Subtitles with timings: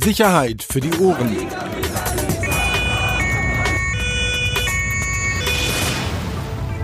[0.00, 1.36] Sicherheit für die Ohren.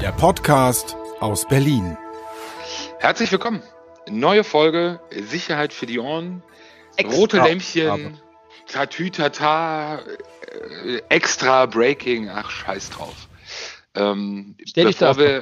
[0.00, 1.96] Der Podcast aus Berlin.
[2.98, 3.62] Herzlich willkommen.
[4.10, 6.42] Neue Folge Sicherheit für die Ohren.
[6.96, 8.18] Extra Rote Lämpchen,
[8.66, 12.28] Tatütata, äh, extra Breaking.
[12.28, 13.28] Ach, scheiß drauf.
[13.94, 15.40] Ähm, Stell dich da wir,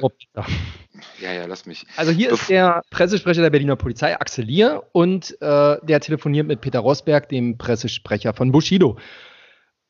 [1.19, 1.85] Ja, ja, lass mich.
[1.95, 6.47] Also hier Bef ist der Pressesprecher der Berliner Polizei, Axel Lier, und äh, der telefoniert
[6.47, 8.97] mit Peter Rosberg, dem Pressesprecher von Bushido.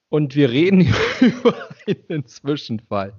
[0.10, 1.70] Und wir reden über
[2.10, 3.14] einen Zwischenfall.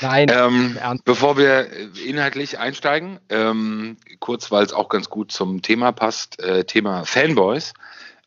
[0.00, 1.68] Nein, ähm, bevor wir
[2.06, 7.74] inhaltlich einsteigen, ähm, kurz, weil es auch ganz gut zum Thema passt, äh, Thema Fanboys.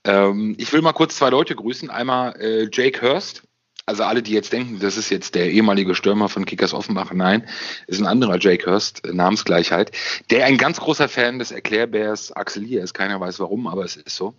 [0.04, 1.90] Ähm, ich will mal kurz zwei Leute grüßen.
[1.90, 3.44] Einmal äh, Jake Hurst,
[3.88, 7.48] also alle, die jetzt denken, das ist jetzt der ehemalige Stürmer von Kickers Offenbach, nein,
[7.88, 9.92] ist ein anderer Jake Hurst, äh, Namensgleichheit,
[10.30, 12.94] der ein ganz großer Fan des Erklärbärs Axel Lier ist.
[12.94, 14.36] Keiner weiß warum, aber es ist so.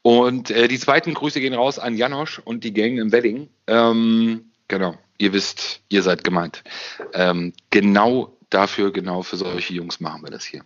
[0.00, 3.50] Und äh, die zweiten Grüße gehen raus an Janosch und die Gang im Wedding.
[3.66, 6.64] Ähm, genau, ihr wisst, ihr seid gemeint.
[7.12, 10.62] Ähm, genau dafür, genau für solche Jungs machen wir das hier.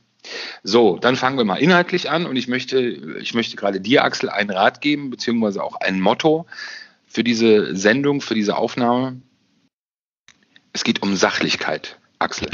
[0.63, 4.31] So, dann fangen wir mal inhaltlich an und ich möchte, ich möchte gerade dir, Axel,
[4.31, 6.47] einen Rat geben, beziehungsweise auch ein Motto,
[7.13, 9.21] für diese Sendung, für diese Aufnahme.
[10.73, 12.49] Es geht um Sachlichkeit, Axel.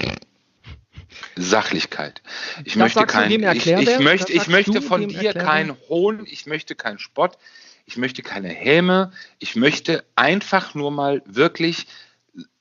[1.37, 2.23] Sachlichkeit.
[2.65, 6.75] Ich das möchte kein, ich, ich, möchte, ich möchte von dir keinen Hohn, ich möchte
[6.75, 7.39] keinen Spott,
[7.87, 11.87] ich möchte keine Häme, ich möchte einfach nur mal wirklich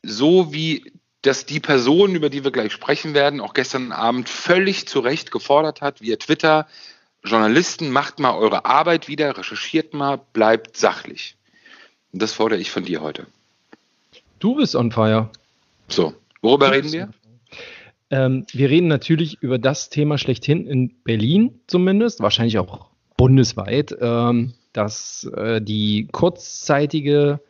[0.04, 0.92] so wie
[1.24, 5.32] das die Person, über die wir gleich sprechen werden, auch gestern Abend völlig zu Recht
[5.32, 6.68] gefordert hat, via Twitter,
[7.24, 11.37] Journalisten, macht mal eure Arbeit wieder, recherchiert mal, bleibt sachlich.
[12.14, 13.28] Und das fordere ich von dir heute.
[14.40, 15.30] Du bist on fire.
[15.88, 17.10] So, worüber reden wir?
[18.10, 24.54] Ähm, wir reden natürlich über das Thema schlechthin in Berlin zumindest, wahrscheinlich auch bundesweit, ähm,
[24.74, 27.42] dass äh, die kurzzeitige,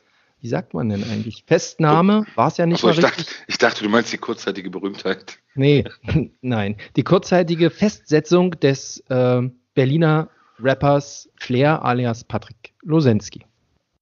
[0.42, 3.26] wie sagt man denn eigentlich, Festnahme, war es ja nicht so, mal ich richtig.
[3.26, 5.38] Dachte, ich dachte, du meinst die kurzzeitige Berühmtheit.
[5.54, 5.84] Nee,
[6.42, 6.78] nein.
[6.96, 9.42] Die kurzzeitige Festsetzung des äh,
[9.76, 10.30] Berliner
[10.60, 13.46] Rappers Flair alias Patrick Losensky.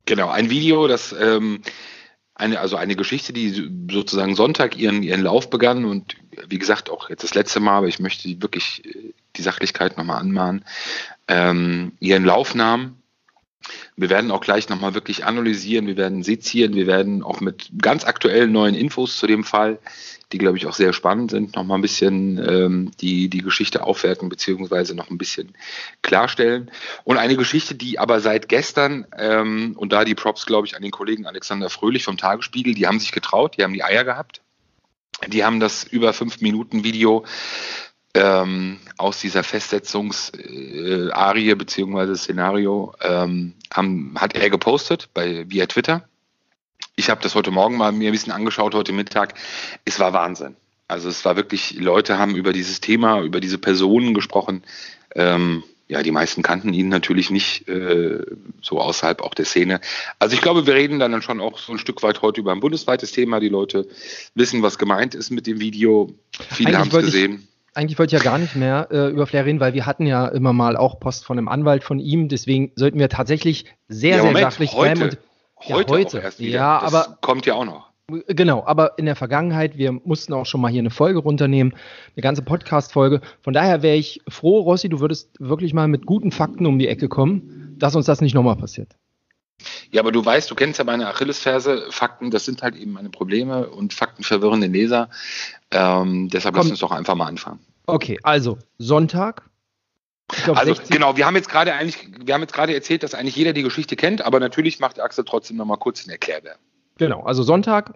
[0.06, 1.62] Genau, ein Video, das ähm,
[2.36, 6.16] eine, also eine Geschichte, die sozusagen Sonntag ihren, ihren Lauf begann und
[6.48, 10.20] wie gesagt auch jetzt das letzte Mal, aber ich möchte wirklich äh, die Sachlichkeit nochmal
[10.20, 10.66] anmahnen,
[11.28, 12.98] ähm, ihren Lauf nahm.
[13.96, 18.04] Wir werden auch gleich nochmal wirklich analysieren, wir werden sezieren, wir werden auch mit ganz
[18.04, 19.80] aktuellen neuen Infos zu dem Fall
[20.32, 23.84] die, glaube ich, auch sehr spannend sind, noch mal ein bisschen ähm, die, die Geschichte
[23.84, 25.54] aufwerten, beziehungsweise noch ein bisschen
[26.02, 26.72] klarstellen.
[27.04, 30.82] Und eine Geschichte, die aber seit gestern, ähm, und da die Props, glaube ich, an
[30.82, 34.42] den Kollegen Alexander Fröhlich vom Tagesspiegel, die haben sich getraut, die haben die Eier gehabt.
[35.28, 37.24] Die haben das über fünf Minuten Video
[38.16, 46.08] ähm, aus dieser Festsetzungsarie äh, beziehungsweise Szenario ähm, haben, hat er gepostet bei via Twitter.
[46.96, 49.34] Ich habe das heute Morgen mal mir ein bisschen angeschaut, heute Mittag.
[49.84, 50.56] Es war Wahnsinn.
[50.88, 54.64] Also es war wirklich, Leute haben über dieses Thema, über diese Personen gesprochen.
[55.14, 58.22] Ähm, ja, die meisten kannten ihn natürlich nicht äh,
[58.62, 59.82] so außerhalb auch der Szene.
[60.20, 62.62] Also ich glaube, wir reden dann schon auch so ein Stück weit heute über ein
[62.62, 63.42] bundesweites Thema.
[63.42, 63.88] Die Leute
[64.36, 66.14] wissen, was gemeint ist mit dem Video.
[66.52, 67.48] Viele haben es gesehen.
[67.76, 70.06] Ich, eigentlich wollte ich ja gar nicht mehr äh, über Flair reden, weil wir hatten
[70.06, 72.30] ja immer mal auch Post von einem Anwalt von ihm.
[72.30, 75.02] Deswegen sollten wir tatsächlich sehr, ja, sehr Moment, sachlich bleiben.
[75.02, 75.20] Und
[75.68, 76.18] Heute, ja, heute.
[76.20, 76.52] erst wieder.
[76.52, 77.90] Ja, das aber kommt ja auch noch.
[78.28, 81.74] Genau, aber in der Vergangenheit, wir mussten auch schon mal hier eine Folge runternehmen,
[82.16, 83.22] eine ganze Podcast-Folge.
[83.42, 86.88] Von daher wäre ich froh, Rossi, du würdest wirklich mal mit guten Fakten um die
[86.88, 88.96] Ecke kommen, dass uns das nicht nochmal passiert.
[89.92, 91.88] Ja, aber du weißt, du kennst ja meine Achillesferse.
[91.90, 95.10] Fakten, das sind halt eben meine Probleme und Fakten verwirren den Leser.
[95.72, 96.64] Ähm, deshalb Komm.
[96.64, 97.60] lass uns doch einfach mal anfangen.
[97.88, 99.44] Okay, also Sonntag,
[100.28, 100.92] Glaub, also 60.
[100.92, 103.62] genau, wir haben jetzt gerade eigentlich, wir haben jetzt gerade erzählt, dass eigentlich jeder die
[103.62, 106.56] Geschichte kennt, aber natürlich macht Axel trotzdem nochmal kurz den Erklärbär.
[106.98, 107.94] Genau, also Sonntag.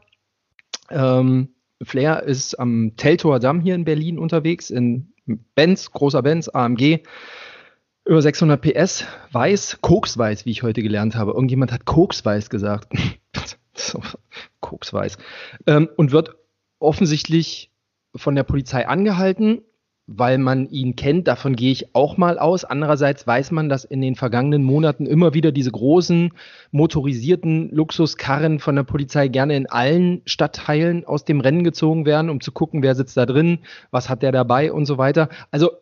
[0.92, 1.50] Ähm,
[1.81, 5.14] Flair ist am Teltower Damm hier in Berlin unterwegs, in
[5.56, 7.03] Benz, großer Benz, AMG,
[8.09, 11.31] über 600 PS, weiß, Koksweiß, wie ich heute gelernt habe.
[11.31, 12.92] Irgendjemand hat Koksweiß gesagt.
[14.62, 15.18] Koksweiß.
[15.68, 16.36] Ähm, und wird
[16.80, 17.72] offensichtlich
[18.16, 19.62] von der Polizei angehalten
[20.12, 22.66] weil man ihn kennt, davon gehe ich auch mal aus.
[22.66, 26.31] Andererseits weiß man, dass in den vergangenen Monaten immer wieder diese großen
[26.72, 32.42] motorisierten Luxuskarren von der Polizei gerne in allen Stadtteilen aus dem Rennen gezogen werden, um
[32.42, 33.60] zu gucken, wer sitzt da drin,
[33.92, 35.30] was hat der dabei und so weiter.
[35.51, 35.74] Also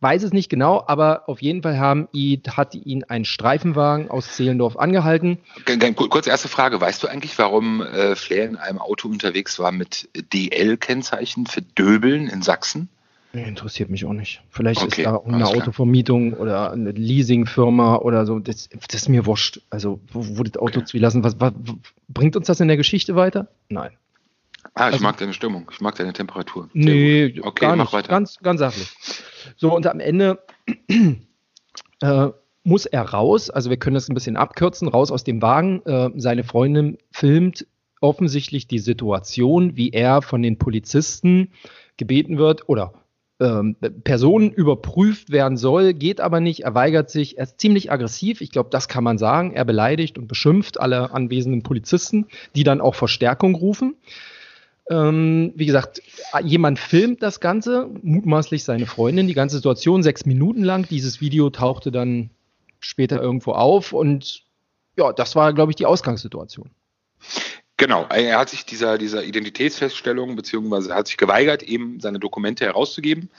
[0.00, 4.32] weiß es nicht genau, aber auf jeden Fall haben ihn, hat ihn ein Streifenwagen aus
[4.34, 5.38] Zehlendorf angehalten.
[5.94, 6.80] Kurze erste Frage.
[6.80, 12.28] Weißt du eigentlich, warum äh, Flair in einem Auto unterwegs war mit DL-Kennzeichen für Döbeln
[12.28, 12.88] in Sachsen?
[13.32, 14.42] Interessiert mich auch nicht.
[14.48, 18.38] Vielleicht okay, ist da eine Autovermietung oder eine Leasingfirma oder so.
[18.38, 19.60] Das, das ist mir wurscht.
[19.68, 20.86] Also, wo, wo das Auto okay.
[20.86, 21.52] zulassen, was, was,
[22.08, 23.48] bringt uns das in der Geschichte weiter?
[23.68, 23.90] Nein.
[24.74, 26.68] Ah, ich also, mag deine Stimmung, ich mag deine Temperatur.
[26.72, 27.84] nee, okay, gar nicht.
[27.84, 28.08] mach weiter.
[28.08, 28.92] Ganz, ganz sachlich.
[29.56, 30.38] So, und am Ende
[32.00, 32.28] äh,
[32.64, 35.82] muss er raus, also wir können das ein bisschen abkürzen, raus aus dem Wagen.
[35.86, 37.66] Äh, seine Freundin filmt
[38.00, 41.52] offensichtlich die Situation, wie er von den Polizisten
[41.96, 42.92] gebeten wird oder
[43.40, 48.40] ähm, Personen überprüft werden soll, geht aber nicht, er weigert sich, er ist ziemlich aggressiv,
[48.40, 52.26] ich glaube, das kann man sagen, er beleidigt und beschimpft alle anwesenden Polizisten,
[52.56, 53.96] die dann auch Verstärkung rufen.
[54.90, 56.02] Ähm, wie gesagt,
[56.42, 60.86] jemand filmt das Ganze, mutmaßlich seine Freundin, die ganze Situation sechs Minuten lang.
[60.88, 62.30] Dieses Video tauchte dann
[62.80, 64.44] später irgendwo auf und
[64.96, 66.70] ja, das war, glaube ich, die Ausgangssituation.
[67.76, 73.30] Genau, er hat sich dieser, dieser Identitätsfeststellung beziehungsweise hat sich geweigert, eben seine Dokumente herauszugeben.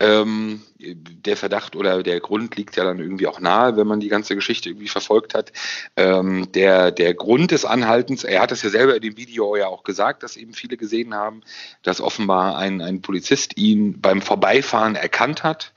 [0.00, 4.08] Ähm, der Verdacht oder der Grund liegt ja dann irgendwie auch nahe, wenn man die
[4.08, 5.52] ganze Geschichte irgendwie verfolgt hat.
[5.96, 9.66] Ähm, der, der Grund des Anhaltens, er hat es ja selber in dem Video ja
[9.66, 11.42] auch gesagt, dass eben viele gesehen haben,
[11.82, 15.72] dass offenbar ein, ein Polizist ihn beim Vorbeifahren erkannt hat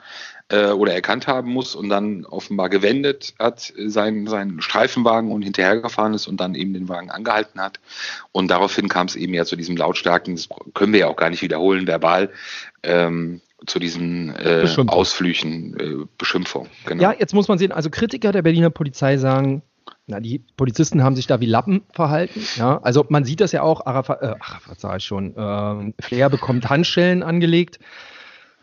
[0.50, 6.14] äh, oder erkannt haben muss und dann offenbar gewendet hat, seinen, seinen Streifenwagen und hinterhergefahren
[6.14, 7.80] ist und dann eben den Wagen angehalten hat.
[8.32, 11.30] Und daraufhin kam es eben ja zu diesem lautstarken, das können wir ja auch gar
[11.30, 12.30] nicht wiederholen, verbal,
[12.84, 16.68] ähm, zu diesen äh, Ausflüchen, äh, Beschimpfung.
[16.86, 17.02] Genau.
[17.02, 19.62] Ja, jetzt muss man sehen, also Kritiker der Berliner Polizei sagen,
[20.06, 22.42] na, die Polizisten haben sich da wie Lappen verhalten.
[22.56, 26.30] Ja, also man sieht das ja auch, Arafat, äh, Arafat sag ich schon, äh, Flair
[26.30, 27.80] bekommt Handschellen angelegt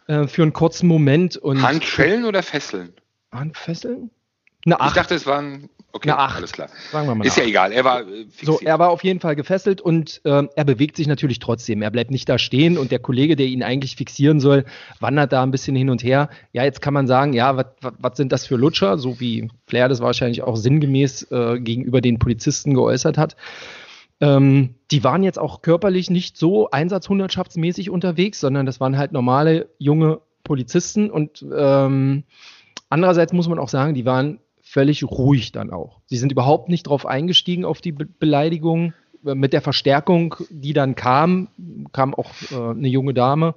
[0.06, 1.36] äh, für einen kurzen Moment.
[1.36, 2.92] Und Handschellen oder Fesseln?
[3.32, 4.10] Handfesseln?
[4.66, 5.70] Eine Ich dachte, es waren.
[5.92, 6.68] Okay, eine alles klar.
[6.92, 9.34] Sagen wir mal Ist ja egal, er war äh, So, er war auf jeden Fall
[9.34, 11.82] gefesselt und äh, er bewegt sich natürlich trotzdem.
[11.82, 14.64] Er bleibt nicht da stehen und der Kollege, der ihn eigentlich fixieren soll,
[15.00, 16.30] wandert da ein bisschen hin und her.
[16.52, 18.98] Ja, jetzt kann man sagen, ja, was sind das für Lutscher?
[18.98, 23.36] So wie Flair das wahrscheinlich auch sinngemäß äh, gegenüber den Polizisten geäußert hat.
[24.20, 29.70] Ähm, die waren jetzt auch körperlich nicht so einsatzhundertschaftsmäßig unterwegs, sondern das waren halt normale
[29.78, 32.24] junge Polizisten und ähm,
[32.90, 34.40] andererseits muss man auch sagen, die waren
[34.70, 36.00] völlig ruhig dann auch.
[36.06, 40.94] Sie sind überhaupt nicht drauf eingestiegen auf die Be Beleidigung mit der Verstärkung, die dann
[40.94, 41.48] kam,
[41.92, 43.54] kam auch äh, eine junge Dame,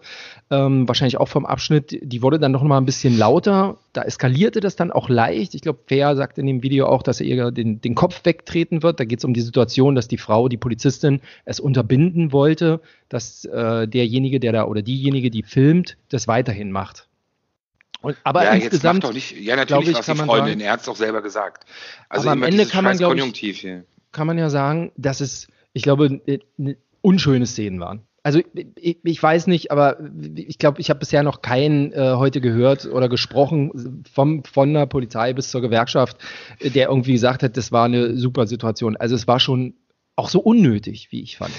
[0.52, 3.78] ähm, wahrscheinlich auch vom Abschnitt, die wurde dann noch mal ein bisschen lauter.
[3.94, 5.56] Da eskalierte das dann auch leicht.
[5.56, 8.84] Ich glaube, Fair sagt in dem Video auch, dass er ihr den, den Kopf wegtreten
[8.84, 9.00] wird.
[9.00, 13.46] Da geht es um die Situation, dass die Frau, die Polizistin, es unterbinden wollte, dass
[13.46, 17.08] äh, derjenige, der da oder diejenige, die filmt, das weiterhin macht.
[18.04, 20.82] Und, aber ja, insgesamt, doch nicht, ja, natürlich ich, was die Freundin, sagen, er hat
[20.82, 21.66] es doch selber gesagt.
[22.10, 23.64] Also aber am Ende kann man, ich,
[24.12, 26.22] kann man ja sagen, dass es ich glaube,
[27.02, 28.04] unschöne Szenen waren.
[28.26, 28.40] Also
[28.76, 29.98] ich, ich weiß nicht, aber
[30.36, 34.86] ich glaube, ich habe bisher noch keinen äh, heute gehört oder gesprochen vom, von der
[34.86, 36.18] Polizei bis zur Gewerkschaft,
[36.62, 38.96] der irgendwie gesagt hat, das war eine super Situation.
[38.96, 39.74] Also es war schon
[40.16, 41.52] auch so unnötig, wie ich fand.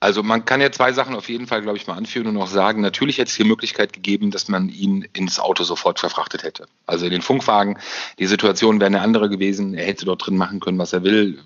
[0.00, 2.46] Also man kann ja zwei Sachen auf jeden Fall, glaube ich, mal anführen und auch
[2.48, 6.68] sagen, natürlich hätte es die Möglichkeit gegeben, dass man ihn ins Auto sofort verfrachtet hätte.
[6.86, 7.78] Also in den Funkwagen,
[8.20, 11.40] die Situation wäre eine andere gewesen, er hätte dort drin machen können, was er will.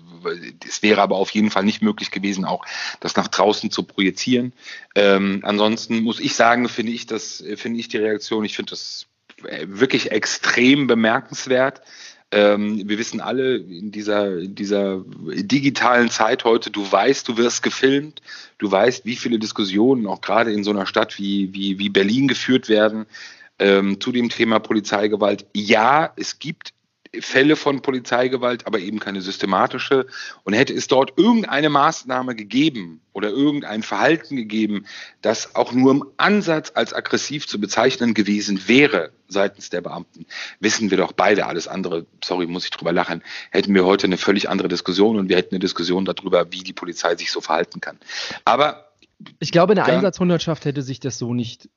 [0.67, 2.63] Es wäre aber auf jeden Fall nicht möglich gewesen, auch
[2.99, 4.53] das nach draußen zu projizieren.
[4.93, 9.07] Ähm, ansonsten muss ich sagen, finde ich das, finde ich die Reaktion, ich finde das
[9.65, 11.81] wirklich extrem bemerkenswert.
[12.33, 17.61] Ähm, wir wissen alle in dieser, in dieser digitalen Zeit heute, du weißt, du wirst
[17.61, 18.23] gefilmt,
[18.57, 22.27] du weißt, wie viele Diskussionen auch gerade in so einer Stadt wie, wie, wie Berlin
[22.27, 23.05] geführt werden
[23.59, 25.45] ähm, zu dem Thema Polizeigewalt.
[25.53, 26.72] Ja, es gibt
[27.19, 30.07] Fälle von Polizeigewalt, aber eben keine systematische.
[30.43, 34.85] Und hätte es dort irgendeine Maßnahme gegeben oder irgendein Verhalten gegeben,
[35.21, 40.25] das auch nur im Ansatz als aggressiv zu bezeichnen gewesen wäre seitens der Beamten,
[40.59, 44.17] wissen wir doch beide alles andere, sorry, muss ich drüber lachen, hätten wir heute eine
[44.17, 47.81] völlig andere Diskussion und wir hätten eine Diskussion darüber, wie die Polizei sich so verhalten
[47.81, 47.97] kann.
[48.45, 48.93] Aber
[49.39, 51.69] ich glaube, eine Einsatzhundertschaft hätte sich das so nicht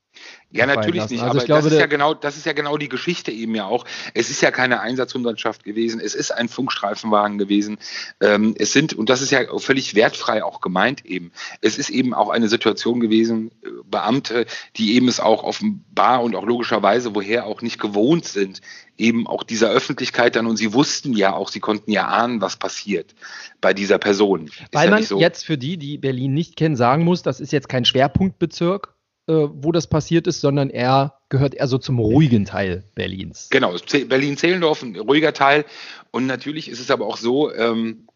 [0.50, 2.88] ja, natürlich nicht, also aber glaube, das, ist ja genau, das ist ja genau die
[2.88, 3.84] Geschichte eben ja auch.
[4.14, 7.78] Es ist ja keine Einsatzhundertschaft gewesen, es ist ein Funkstreifenwagen gewesen.
[8.20, 12.14] Ähm, es sind, und das ist ja völlig wertfrei auch gemeint eben, es ist eben
[12.14, 14.46] auch eine Situation gewesen, äh, Beamte,
[14.76, 18.60] die eben es auch offenbar und auch logischerweise, woher auch nicht gewohnt sind,
[18.96, 22.56] eben auch dieser Öffentlichkeit dann, und sie wussten ja auch, sie konnten ja ahnen, was
[22.56, 23.14] passiert
[23.60, 24.50] bei dieser Person.
[24.72, 25.18] Weil ja man so.
[25.18, 28.95] jetzt für die, die Berlin nicht kennen, sagen muss, das ist jetzt kein Schwerpunktbezirk,
[29.28, 33.48] äh, wo das passiert ist, sondern er gehört eher so zum ruhigen Teil Berlins.
[33.50, 33.74] Genau,
[34.08, 35.64] Berlin-Zehlendorf, ein ruhiger Teil.
[36.12, 38.06] Und natürlich ist es aber auch so, ähm,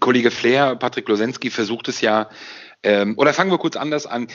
[0.00, 2.28] Kollege Flair, Patrick Losensky versucht es ja,
[2.82, 4.28] ähm, oder fangen wir kurz anders an.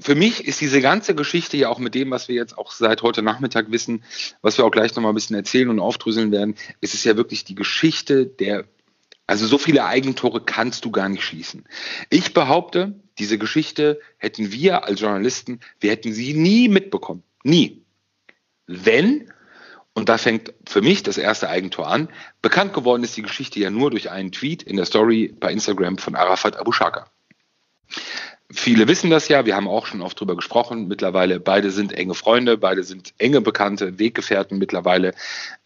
[0.00, 3.02] für mich ist diese ganze Geschichte ja auch mit dem, was wir jetzt auch seit
[3.02, 4.04] heute Nachmittag wissen,
[4.42, 7.44] was wir auch gleich nochmal ein bisschen erzählen und aufdrüsseln werden, ist es ja wirklich
[7.44, 8.64] die Geschichte der,
[9.28, 11.64] also so viele Eigentore kannst du gar nicht schießen.
[12.08, 17.22] Ich behaupte, diese Geschichte hätten wir als Journalisten, wir hätten sie nie mitbekommen.
[17.44, 17.84] Nie.
[18.66, 19.30] Wenn,
[19.92, 22.08] und da fängt für mich das erste Eigentor an,
[22.40, 25.98] bekannt geworden ist die Geschichte ja nur durch einen Tweet in der Story bei Instagram
[25.98, 27.10] von Arafat Abu Shaka.
[28.50, 30.88] Viele wissen das ja, wir haben auch schon oft drüber gesprochen.
[30.88, 35.14] Mittlerweile, beide sind enge Freunde, beide sind enge Bekannte, Weggefährten mittlerweile.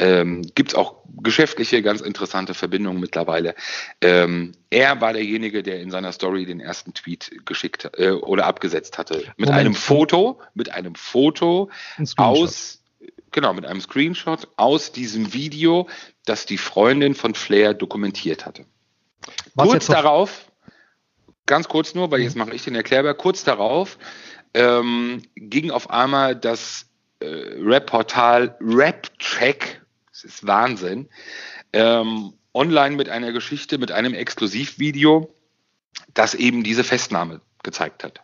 [0.00, 3.54] Ähm, Gibt es auch geschäftliche, ganz interessante Verbindungen mittlerweile.
[4.00, 8.98] Ähm, er war derjenige, der in seiner Story den ersten Tweet geschickt äh, oder abgesetzt
[8.98, 9.18] hatte.
[9.36, 9.52] Mit Moment.
[9.52, 11.70] einem Foto, mit einem Foto
[12.16, 12.82] aus,
[13.30, 15.88] genau, mit einem Screenshot aus diesem Video,
[16.24, 18.64] das die Freundin von Flair dokumentiert hatte.
[19.54, 20.51] Was Kurz darauf
[21.46, 23.98] ganz kurz nur, weil jetzt mache ich den Erklärbär, kurz darauf
[24.54, 26.86] ähm, ging auf einmal das
[27.20, 31.08] äh, Rap-Portal RapCheck, das ist Wahnsinn,
[31.72, 35.34] ähm, online mit einer Geschichte, mit einem Exklusivvideo,
[36.14, 38.20] das eben diese Festnahme gezeigt hat,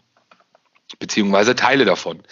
[0.98, 2.22] beziehungsweise Teile davon.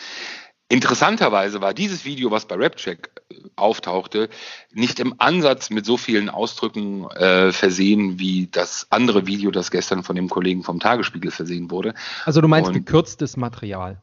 [0.69, 4.29] Interessanterweise war dieses Video, was bei RapCheck äh, auftauchte,
[4.73, 10.03] nicht im Ansatz mit so vielen Ausdrücken äh, versehen wie das andere Video, das gestern
[10.03, 11.95] von dem Kollegen vom Tagesspiegel versehen wurde.
[12.25, 13.99] Also du meinst Und gekürztes Material?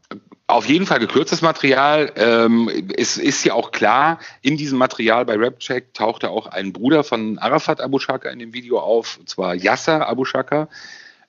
[0.47, 2.13] Auf jeden Fall gekürztes Material.
[2.15, 7.03] Ähm, es ist ja auch klar, in diesem Material bei RapCheck tauchte auch ein Bruder
[7.03, 10.69] von Arafat Abu Shaka in dem Video auf, und zwar Yasser Abu Shaka.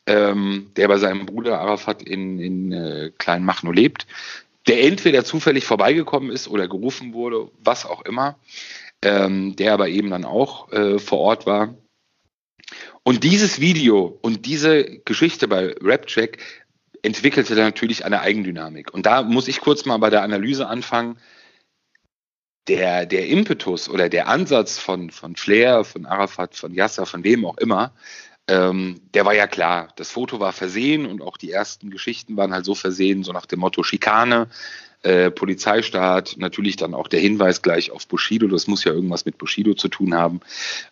[0.06, 4.06] Ähm, der bei seinem Bruder Arafat in, in äh, Kleinmachnow lebt
[4.66, 8.38] der entweder zufällig vorbeigekommen ist oder gerufen wurde, was auch immer,
[9.02, 11.74] ähm, der aber eben dann auch äh, vor Ort war.
[13.02, 16.38] Und dieses Video und diese Geschichte bei RapCheck
[17.02, 18.92] entwickelte natürlich eine Eigendynamik.
[18.92, 21.18] Und da muss ich kurz mal bei der Analyse anfangen.
[22.66, 27.44] Der, der Impetus oder der Ansatz von, von Flair, von Arafat, von Yasser, von wem
[27.44, 27.92] auch immer,
[28.48, 29.88] ähm, der war ja klar.
[29.96, 33.46] Das Foto war versehen und auch die ersten Geschichten waren halt so versehen, so nach
[33.46, 34.48] dem Motto Schikane,
[35.02, 39.36] äh, Polizeistaat, natürlich dann auch der Hinweis gleich auf Bushido, das muss ja irgendwas mit
[39.38, 40.40] Bushido zu tun haben.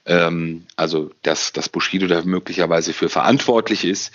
[0.04, 4.12] Ähm, also, dass, dass Bushido da möglicherweise für verantwortlich ist,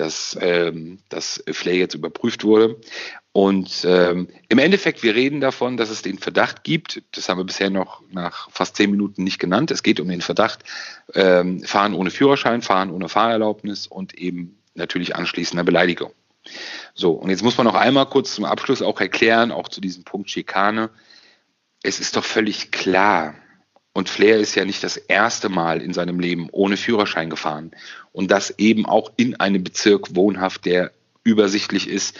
[0.00, 2.76] dass, ähm, dass Flay jetzt überprüft wurde.
[3.32, 7.44] Und ähm, im Endeffekt, wir reden davon, dass es den Verdacht gibt, das haben wir
[7.44, 10.64] bisher noch nach fast zehn Minuten nicht genannt, es geht um den Verdacht,
[11.14, 16.12] ähm, Fahren ohne Führerschein, Fahren ohne Fahrerlaubnis und eben natürlich anschließender Beleidigung.
[16.94, 20.04] So, und jetzt muss man noch einmal kurz zum Abschluss auch erklären, auch zu diesem
[20.04, 20.90] Punkt Schikane.
[21.82, 23.34] Es ist doch völlig klar,
[24.00, 27.72] und Flair ist ja nicht das erste Mal in seinem Leben ohne Führerschein gefahren.
[28.12, 30.90] Und das eben auch in einem Bezirk wohnhaft, der
[31.22, 32.18] übersichtlich ist,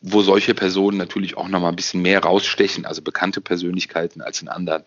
[0.00, 4.42] wo solche Personen natürlich auch noch mal ein bisschen mehr rausstechen, also bekannte Persönlichkeiten als
[4.42, 4.84] in anderen.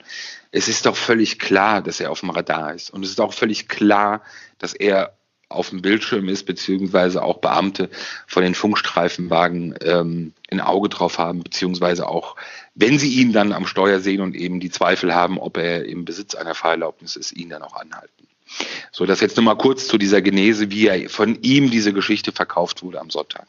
[0.52, 2.92] Es ist doch völlig klar, dass er auf dem Radar ist.
[2.92, 4.22] Und es ist auch völlig klar,
[4.58, 5.18] dass er
[5.50, 7.90] auf dem Bildschirm ist, beziehungsweise auch Beamte
[8.28, 12.36] von den Funkstreifenwagen ähm, ein Auge drauf haben, beziehungsweise auch,
[12.74, 16.06] wenn sie ihn dann am Steuer sehen und eben die Zweifel haben, ob er im
[16.06, 18.28] Besitz einer Fahrerlaubnis ist, ihn dann auch anhalten.
[18.92, 22.32] So, das jetzt nur mal kurz zu dieser Genese, wie er von ihm diese Geschichte
[22.32, 23.48] verkauft wurde am Sonntag.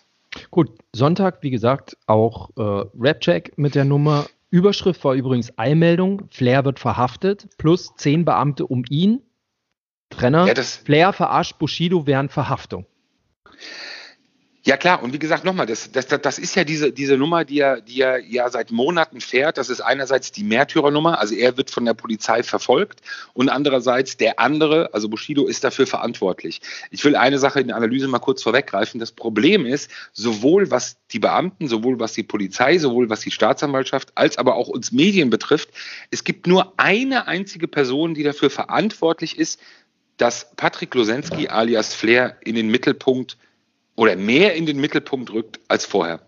[0.50, 4.26] Gut, Sonntag, wie gesagt, auch äh, Rapcheck mit der Nummer.
[4.50, 6.28] Überschrift war übrigens Eilmeldung.
[6.30, 9.22] Flair wird verhaftet, plus zehn Beamte um ihn.
[10.10, 10.46] Trenner.
[10.46, 12.86] Ja, Flair verarscht Bushido während Verhaftung.
[14.66, 17.60] Ja klar, und wie gesagt nochmal, das, das, das ist ja diese, diese Nummer, die
[17.60, 19.58] er, die er ja seit Monaten fährt.
[19.58, 23.00] Das ist einerseits die Märtyrernummer, also er wird von der Polizei verfolgt
[23.32, 26.62] und andererseits der andere, also Bushido, ist dafür verantwortlich.
[26.90, 28.98] Ich will eine Sache in der Analyse mal kurz vorweggreifen.
[28.98, 34.10] Das Problem ist, sowohl was die Beamten, sowohl was die Polizei, sowohl was die Staatsanwaltschaft,
[34.16, 35.68] als aber auch uns Medien betrifft,
[36.10, 39.60] es gibt nur eine einzige Person, die dafür verantwortlich ist,
[40.16, 43.36] dass Patrick Losensky alias Flair in den Mittelpunkt
[43.96, 46.20] oder mehr in den Mittelpunkt rückt als vorher.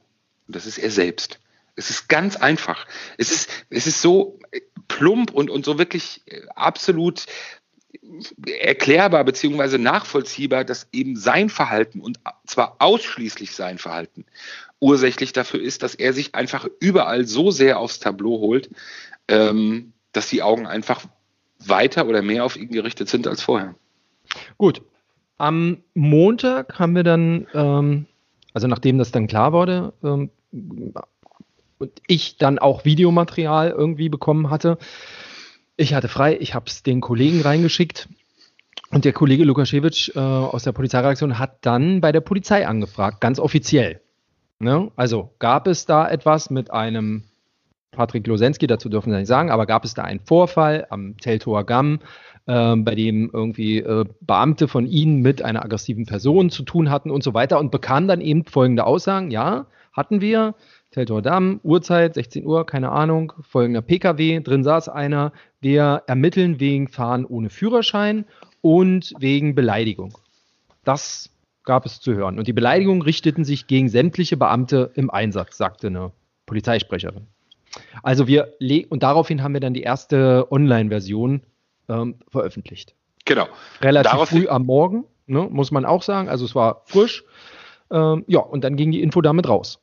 [0.47, 1.41] Und das ist er selbst.
[1.77, 2.87] Es ist ganz einfach.
[3.19, 4.39] Es ist, es ist so
[4.89, 6.23] plump und, und so wirklich
[6.55, 7.27] absolut
[8.47, 14.27] erklärbar beziehungsweise nachvollziehbar, dass eben sein Verhalten und zwar ausschließlich sein Verhalten
[14.81, 18.71] ursächlich dafür ist, dass er sich einfach überall so sehr aufs Tableau holt,
[19.29, 21.05] ähm, dass die Augen einfach
[21.65, 23.75] weiter oder mehr auf ihn gerichtet sind als vorher.
[24.57, 24.83] Gut,
[25.39, 28.07] am Montag haben wir dann, ähm,
[28.53, 30.31] also nachdem das dann klar wurde, ähm,
[31.79, 34.79] und ich dann auch Videomaterial irgendwie bekommen hatte,
[35.77, 38.09] ich hatte frei, ich habe es den Kollegen reingeschickt
[38.91, 43.39] und der Kollege Lukaschewitsch äh, aus der Polizeireaktion hat dann bei der Polizei angefragt, ganz
[43.39, 44.01] offiziell.
[44.59, 44.91] Ne?
[44.97, 47.25] Also gab es da etwas mit einem
[47.91, 51.65] Patrick Losensky, dazu dürfen wir nicht sagen, aber gab es da einen Vorfall am Teltower
[51.65, 52.01] Gamm,
[52.47, 57.11] äh, bei dem irgendwie äh, Beamte von ihnen mit einer aggressiven Person zu tun hatten
[57.11, 60.55] und so weiter und bekamen dann eben folgende Aussagen, ja, hatten wir,
[60.91, 66.89] Teltower Damm, Uhrzeit, 16 Uhr, keine Ahnung, folgender PKW, drin saß einer, wir ermitteln wegen
[66.89, 68.25] Fahren ohne Führerschein
[68.61, 70.17] und wegen Beleidigung.
[70.85, 71.31] Das
[71.65, 72.39] gab es zu hören.
[72.39, 76.13] Und die Beleidigungen richteten sich gegen sämtliche Beamte im Einsatz, sagte eine
[76.47, 77.27] Polizeisprecherin.
[78.03, 78.55] Also wir
[78.89, 81.43] und daraufhin haben wir dann die erste Online-Version
[81.89, 82.95] ähm, veröffentlicht.
[83.25, 83.49] Genau.
[83.83, 86.29] Relativ daraufhin früh am Morgen, ne, muss man auch sagen.
[86.29, 87.25] Also es war frisch.
[87.91, 89.81] Ähm, ja, und dann ging die Info damit raus.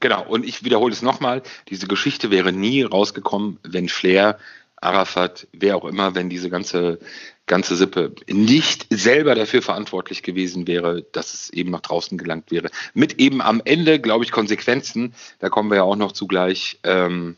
[0.00, 4.38] Genau, und ich wiederhole es nochmal, diese Geschichte wäre nie rausgekommen, wenn Flair,
[4.76, 6.98] Arafat, wer auch immer, wenn diese ganze,
[7.46, 12.70] ganze Sippe nicht selber dafür verantwortlich gewesen wäre, dass es eben nach draußen gelangt wäre.
[12.94, 17.36] Mit eben am Ende, glaube ich, Konsequenzen, da kommen wir ja auch noch zugleich, ähm,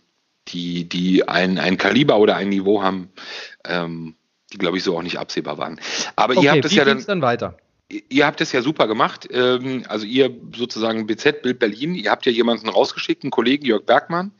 [0.48, 3.10] die, die ein, ein Kaliber oder ein Niveau haben,
[3.64, 4.14] ähm,
[4.52, 5.80] die, glaube ich, so auch nicht absehbar waren.
[6.16, 7.56] Aber okay, ihr habt es ja dann, dann weiter
[8.08, 9.28] ihr habt es ja super gemacht.
[9.30, 13.84] Ähm, also ihr sozusagen BZ Bild Berlin, ihr habt ja jemanden rausgeschickt, einen Kollegen Jörg
[13.84, 14.32] Bergmann,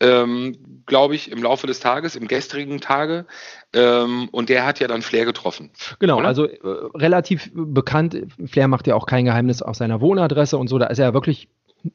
[0.00, 3.26] ähm, glaube ich, im Laufe des Tages, im gestrigen Tage.
[3.72, 5.70] Ähm, und der hat ja dann Flair getroffen.
[5.98, 6.28] Genau, oder?
[6.28, 6.58] also äh,
[6.94, 8.16] relativ bekannt.
[8.46, 10.78] Flair macht ja auch kein Geheimnis aus seiner Wohnadresse und so.
[10.78, 11.48] Da ist er ja wirklich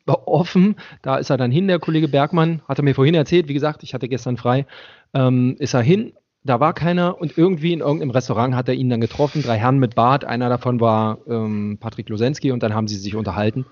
[0.06, 0.75] offen.
[1.01, 2.62] Da ist er dann hin, der Kollege Bergmann.
[2.68, 4.65] Hat er mir vorhin erzählt, wie gesagt, ich hatte gestern frei.
[5.13, 8.89] Ähm, ist er hin, da war keiner und irgendwie in irgendeinem Restaurant hat er ihn
[8.89, 12.88] dann getroffen, drei Herren mit Bart, einer davon war ähm, Patrick Losensky und dann haben
[12.88, 13.65] sie sich unterhalten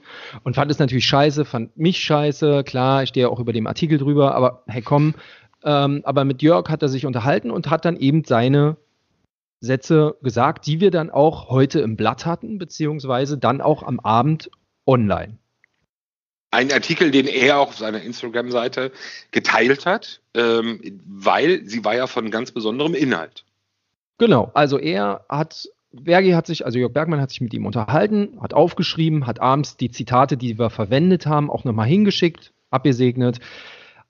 [0.44, 3.98] und fand es natürlich scheiße, fand mich scheiße, klar, ich stehe auch über dem Artikel
[3.98, 5.16] drüber, aber hey komm,
[5.64, 8.78] ähm, aber mit Jörg hat er sich unterhalten und hat dann eben seine
[9.60, 14.52] Sätze gesagt, die wir dann auch heute im Blatt hatten, beziehungsweise dann auch am Abend
[14.86, 15.38] online.
[16.52, 18.92] Ein Artikel, den er auch auf seiner Instagram-Seite
[19.32, 23.44] geteilt hat, ähm, weil sie war ja von ganz besonderem Inhalt.
[24.18, 28.40] Genau, also er hat, Bergi hat sich, also Jörg Bergmann hat sich mit ihm unterhalten,
[28.42, 33.40] hat aufgeschrieben, hat abends die Zitate, die wir verwendet haben, auch nochmal hingeschickt, abgesegnet.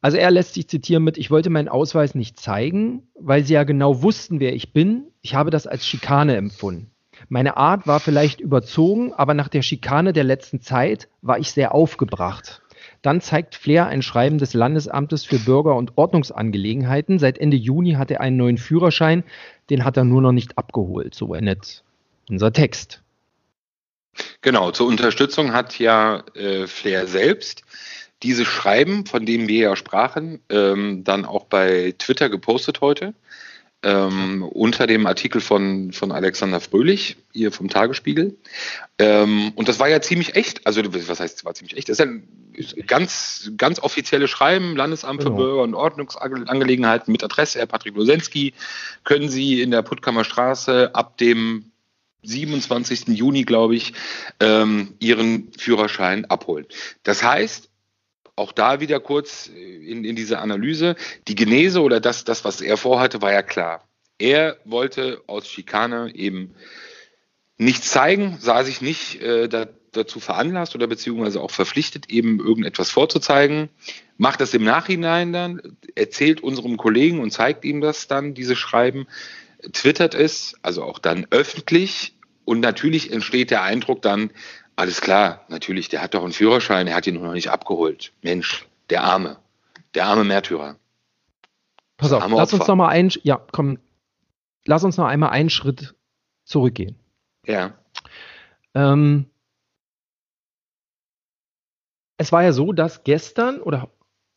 [0.01, 3.63] Also er lässt sich zitieren mit, ich wollte meinen Ausweis nicht zeigen, weil sie ja
[3.63, 5.07] genau wussten, wer ich bin.
[5.21, 6.91] Ich habe das als Schikane empfunden.
[7.29, 11.73] Meine Art war vielleicht überzogen, aber nach der Schikane der letzten Zeit war ich sehr
[11.73, 12.61] aufgebracht.
[13.01, 17.19] Dann zeigt Flair ein Schreiben des Landesamtes für Bürger- und Ordnungsangelegenheiten.
[17.19, 19.23] Seit Ende Juni hat er einen neuen Führerschein,
[19.69, 21.13] den hat er nur noch nicht abgeholt.
[21.13, 21.83] So endet
[22.29, 23.01] unser Text.
[24.41, 27.63] Genau, zur Unterstützung hat ja äh, Flair selbst
[28.23, 33.13] diese Schreiben, von denen wir ja sprachen, ähm, dann auch bei Twitter gepostet heute
[33.87, 38.35] ähm, unter dem Artikel von, von Alexander Fröhlich, hier vom Tagesspiegel.
[38.99, 40.67] Ähm, und das war ja ziemlich echt.
[40.67, 41.87] Also, was heißt, es war ziemlich echt?
[41.87, 42.27] Das ist ja ein
[42.85, 45.41] ganz, ganz offizielle Schreiben, Landesamt für genau.
[45.41, 48.53] Bürger- und Ordnungsangelegenheiten mit Adresse, Herr Patrick Losensky,
[49.05, 51.71] können Sie in der Puttkammer Straße ab dem
[52.23, 53.07] 27.
[53.07, 53.93] Juni, glaube ich,
[54.41, 56.65] ähm, Ihren Führerschein abholen.
[57.03, 57.69] Das heißt,
[58.37, 60.95] auch da wieder kurz in, in diese Analyse.
[61.27, 63.83] Die Genese oder das, das, was er vorhatte, war ja klar.
[64.19, 66.55] Er wollte aus Schikane eben
[67.57, 72.91] nichts zeigen, sah sich nicht äh, da, dazu veranlasst oder beziehungsweise auch verpflichtet, eben irgendetwas
[72.91, 73.69] vorzuzeigen,
[74.17, 79.07] macht das im Nachhinein dann, erzählt unserem Kollegen und zeigt ihm das dann, diese Schreiben,
[79.73, 82.13] twittert es, also auch dann öffentlich
[82.45, 84.31] und natürlich entsteht der Eindruck dann,
[84.77, 88.13] alles klar, natürlich, der hat doch einen Führerschein, er hat ihn noch nicht abgeholt.
[88.21, 89.39] Mensch, der Arme,
[89.95, 90.77] der arme Märtyrer.
[91.97, 93.79] Pass auf, lass uns noch mal einen, ja, komm,
[94.65, 95.95] lass uns noch einmal einen Schritt
[96.45, 96.95] zurückgehen.
[97.43, 97.73] Ja.
[98.75, 99.25] Ähm,
[102.17, 103.89] es war ja so, dass gestern oder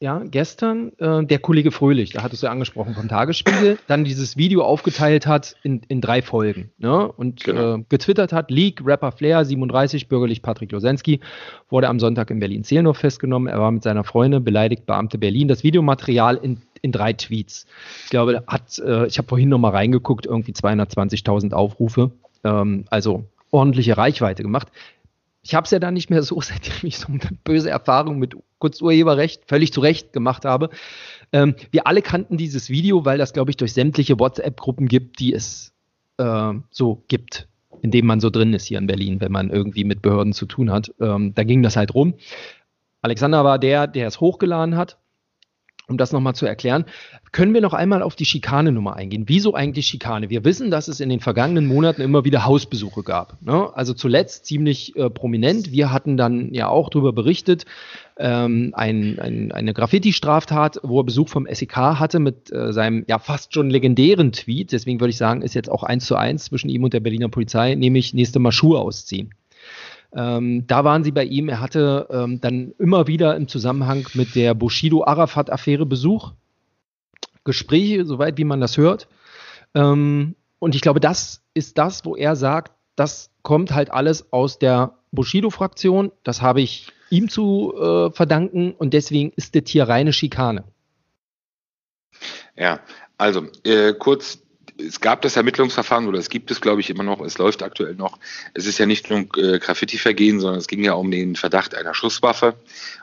[0.03, 4.39] ja, gestern äh, der Kollege Fröhlich, da hattest du ja angesprochen vom Tagesspiegel, dann dieses
[4.39, 7.13] Video aufgeteilt hat in, in drei Folgen ne?
[7.13, 7.77] und genau.
[7.77, 11.21] äh, getwittert hat, Leak, Rapper Flair, 37, bürgerlich Patrick Losensky,
[11.69, 13.49] wurde am Sonntag in Berlin-Zehlendorf festgenommen.
[13.49, 15.49] Er war mit seiner Freundin beleidigt, Beamte Berlin.
[15.49, 17.67] Das Videomaterial in, in drei Tweets.
[18.05, 22.11] Ich glaube, hat, äh, ich habe vorhin noch mal reingeguckt, irgendwie 220.000 Aufrufe.
[22.43, 24.69] Ähm, also ordentliche Reichweite gemacht
[25.43, 28.35] ich habe es ja dann nicht mehr so, seitdem ich so eine böse Erfahrung mit
[28.59, 30.71] Kurzurheberrecht völlig zu Recht gemacht habe.
[31.33, 35.33] Ähm, wir alle kannten dieses Video, weil das, glaube ich, durch sämtliche WhatsApp-Gruppen gibt, die
[35.33, 35.73] es
[36.19, 37.49] äh, so gibt,
[37.83, 40.47] in dem man so drin ist hier in Berlin, wenn man irgendwie mit Behörden zu
[40.47, 40.93] tun hat.
[41.01, 42.15] Ähm, da ging das halt rum.
[43.03, 44.99] Alexander war der, der es hochgeladen hat.
[45.91, 46.85] Um das nochmal zu erklären,
[47.33, 49.25] können wir noch einmal auf die Schikane-Nummer eingehen.
[49.27, 50.31] Wieso eigentlich Schikane?
[50.31, 53.37] Wir wissen, dass es in den vergangenen Monaten immer wieder Hausbesuche gab.
[53.43, 53.71] Ne?
[53.75, 55.73] Also zuletzt ziemlich äh, prominent.
[55.73, 57.67] Wir hatten dann ja auch darüber berichtet,
[58.17, 63.19] ähm, ein, ein, eine Graffiti-Straftat, wo er Besuch vom SEK hatte mit äh, seinem ja
[63.19, 64.73] fast schon legendären Tweet.
[64.73, 67.29] Deswegen würde ich sagen, ist jetzt auch eins zu eins zwischen ihm und der Berliner
[67.29, 69.35] Polizei, nämlich nächste Mal Schuhe ausziehen.
[70.15, 71.49] Ähm, da waren sie bei ihm.
[71.49, 76.33] Er hatte ähm, dann immer wieder im Zusammenhang mit der Bushido-Arafat-Affäre Besuch.
[77.45, 79.09] Gespräche, soweit wie man das hört.
[79.75, 84.59] Ähm, und ich glaube, das ist das, wo er sagt, das kommt halt alles aus
[84.59, 86.13] der Bushido-Fraktion.
[86.23, 90.65] Das habe ich ihm zu äh, verdanken und deswegen ist das hier reine Schikane.
[92.57, 92.81] Ja,
[93.17, 94.43] also äh, kurz
[94.87, 97.21] es gab das Ermittlungsverfahren oder es gibt es, glaube ich, immer noch.
[97.21, 98.19] Es läuft aktuell noch.
[98.55, 101.75] Es ist ja nicht nur ein äh, Graffiti-Vergehen, sondern es ging ja um den Verdacht
[101.75, 102.55] einer Schusswaffe.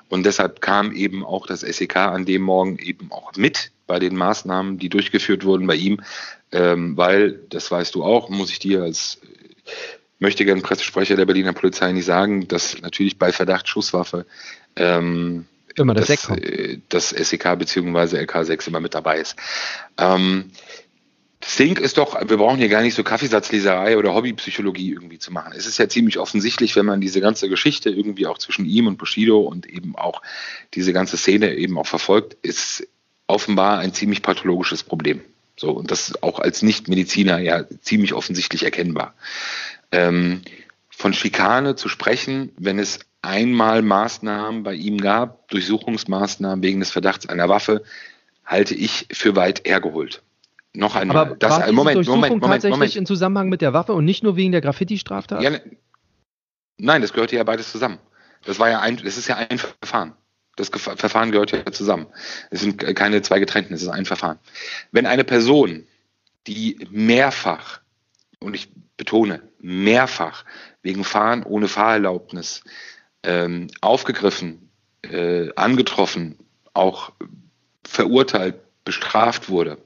[0.09, 4.15] Und deshalb kam eben auch das SEK an dem Morgen eben auch mit bei den
[4.15, 6.01] Maßnahmen, die durchgeführt wurden bei ihm,
[6.51, 9.67] ähm, weil, das weißt du auch, muss ich dir als äh,
[10.19, 14.25] möchte gern Pressesprecher der Berliner Polizei nicht sagen, dass natürlich bei Verdacht Schusswaffe
[14.75, 18.17] ähm, immer das, das, äh, das SEK bzw.
[18.23, 19.35] LK6 immer mit dabei ist.
[19.97, 20.51] Ähm,
[21.55, 25.53] Ding ist doch, wir brauchen hier gar nicht so Kaffeesatzleserei oder Hobbypsychologie irgendwie zu machen.
[25.55, 28.97] Es ist ja ziemlich offensichtlich, wenn man diese ganze Geschichte irgendwie auch zwischen ihm und
[28.97, 30.21] Bushido und eben auch
[30.73, 32.87] diese ganze Szene eben auch verfolgt, ist
[33.27, 35.21] offenbar ein ziemlich pathologisches Problem.
[35.55, 39.15] So, und das auch als Nichtmediziner ja ziemlich offensichtlich erkennbar.
[39.91, 40.41] Ähm,
[40.89, 47.27] von Schikane zu sprechen, wenn es einmal Maßnahmen bei ihm gab, Durchsuchungsmaßnahmen wegen des Verdachts
[47.27, 47.83] einer Waffe,
[48.45, 50.23] halte ich für weit hergeholt
[50.73, 51.17] noch einmal.
[51.17, 52.95] Aber das, war Moment, Moment, Moment, tatsächlich Moment.
[52.95, 55.41] in Zusammenhang mit der Waffe und nicht nur wegen der Graffiti-Straftat?
[55.41, 55.61] Ja, ne,
[56.77, 57.99] nein, das gehört ja beides zusammen.
[58.45, 60.13] Das war ja ein, das ist ja ein Verfahren.
[60.55, 62.07] Das Verfahren gehört ja zusammen.
[62.49, 64.39] Es sind keine zwei getrennten, es ist ein Verfahren.
[64.91, 65.85] Wenn eine Person,
[66.47, 67.81] die mehrfach,
[68.39, 70.45] und ich betone, mehrfach
[70.81, 72.63] wegen Fahren ohne Fahrerlaubnis
[73.23, 74.69] ähm, aufgegriffen,
[75.03, 76.37] äh, angetroffen,
[76.73, 77.11] auch
[77.83, 79.77] verurteilt, bestraft wurde,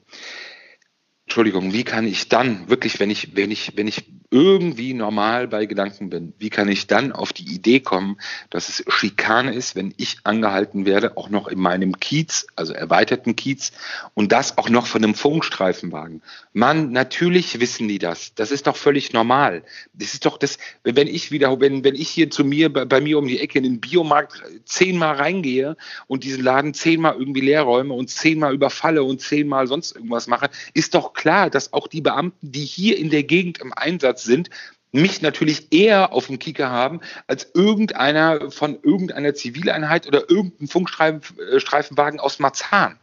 [1.31, 5.65] Entschuldigung, wie kann ich dann wirklich, wenn ich, wenn ich, wenn ich irgendwie normal bei
[5.65, 8.17] Gedanken bin, wie kann ich dann auf die Idee kommen,
[8.49, 13.35] dass es Schikane ist, wenn ich angehalten werde, auch noch in meinem Kiez, also erweiterten
[13.35, 13.73] Kiez,
[14.13, 16.21] und das auch noch von einem Funkstreifenwagen.
[16.53, 18.33] Mann, natürlich wissen die das.
[18.35, 19.63] Das ist doch völlig normal.
[19.93, 23.01] Das ist doch das, wenn ich wieder, wenn, wenn ich hier zu mir, bei, bei
[23.01, 25.75] mir um die Ecke in den Biomarkt zehnmal reingehe
[26.07, 30.49] und diesen Laden zehnmal irgendwie leer räume und zehnmal überfalle und zehnmal sonst irgendwas mache,
[30.73, 34.49] ist doch klar, dass auch die Beamten, die hier in der Gegend im Einsatz sind,
[34.91, 42.19] mich natürlich eher auf dem Kicker haben als irgendeiner von irgendeiner Zivileinheit oder irgendein Funkstreifenwagen
[42.19, 42.99] aus Marzahn.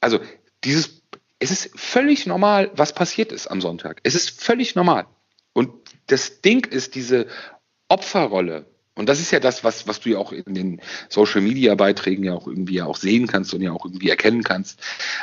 [0.00, 0.20] Also
[0.64, 1.02] dieses,
[1.38, 4.00] es ist völlig normal, was passiert ist am Sonntag.
[4.02, 5.06] Es ist völlig normal.
[5.52, 5.70] Und
[6.08, 7.26] das Ding ist diese
[7.88, 8.66] Opferrolle.
[8.96, 12.22] Und das ist ja das, was, was du ja auch in den Social Media Beiträgen
[12.22, 14.80] ja auch irgendwie auch sehen kannst und ja auch irgendwie erkennen kannst.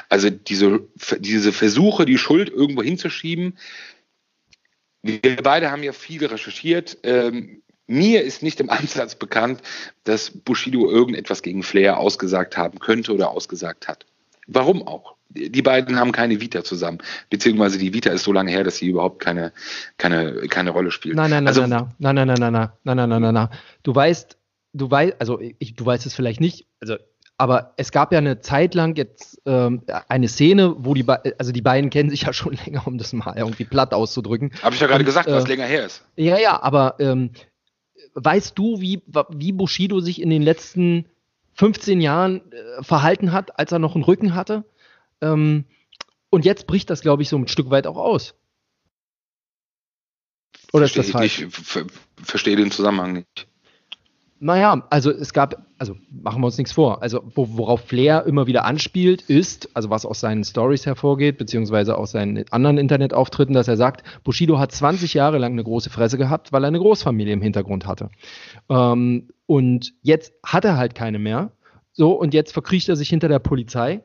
[0.10, 0.82] Also diese,
[1.20, 3.58] diese Versuche, die Schuld irgendwo hinzuschieben,
[5.04, 6.98] wir beide haben ja viel recherchiert.
[7.04, 9.62] Ähm, mir ist nicht im Ansatz bekannt,
[10.04, 14.06] dass Bushido irgendetwas gegen Flair ausgesagt haben könnte oder ausgesagt hat.
[14.48, 15.16] Warum auch?
[15.34, 16.98] Die beiden haben keine Vita zusammen,
[17.30, 19.54] beziehungsweise die Vita ist so lange her, dass sie überhaupt keine,
[19.98, 21.16] keine, keine Rolle spielt.
[21.16, 23.50] Nein, nein, nein, also, nein, nein, nein, nein, nein, nein, nein, nein, nein, nein, nein.
[23.84, 24.38] Du weißt,
[24.74, 26.98] du weißt, also ich, du weißt es vielleicht nicht, also
[27.42, 31.64] aber es gab ja eine Zeit lang jetzt ähm, eine Szene, wo die, also die
[31.64, 34.52] beiden kennen sich ja schon länger, um das mal irgendwie platt auszudrücken.
[34.62, 36.06] Habe ich ja gerade gesagt, äh, was länger her ist.
[36.16, 37.32] Ja, ja, aber ähm,
[38.14, 41.08] weißt du, wie, wie Bushido sich in den letzten
[41.54, 44.64] 15 Jahren äh, verhalten hat, als er noch einen Rücken hatte?
[45.20, 45.66] Ähm,
[46.30, 48.36] und jetzt bricht das, glaube ich, so ein Stück weit auch aus.
[50.74, 51.42] Oder ist das falsch?
[51.42, 51.86] Ich
[52.24, 53.48] verstehe den Zusammenhang nicht.
[54.44, 57.02] Naja, also es gab, also machen wir uns nichts vor.
[57.02, 62.12] Also worauf Flair immer wieder anspielt, ist, also was aus seinen Stories hervorgeht, beziehungsweise aus
[62.12, 66.54] seinen anderen Internetauftritten, dass er sagt, Bushido hat 20 Jahre lang eine große Fresse gehabt,
[66.54, 68.12] weil er eine Großfamilie im Hintergrund hatte.
[68.70, 71.52] Ähm, und jetzt hat er halt keine mehr.
[71.94, 74.04] So, und jetzt verkriecht er sich hinter der Polizei.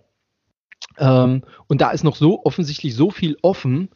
[0.97, 3.91] Ähm, und da ist noch so offensichtlich so viel offen,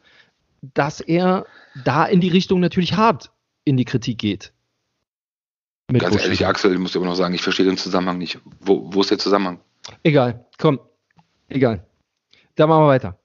[0.61, 1.47] dass er
[1.83, 3.31] da in die Richtung natürlich hart
[3.65, 4.53] in die Kritik geht.
[5.99, 6.23] Ganz Bush.
[6.23, 8.39] ehrlich, Axel, ich muss dir aber noch sagen, ich verstehe den Zusammenhang nicht.
[8.59, 9.59] Wo, wo ist der Zusammenhang?
[10.03, 10.79] Egal, komm.
[11.49, 11.85] Egal.
[12.55, 13.17] Da machen wir weiter.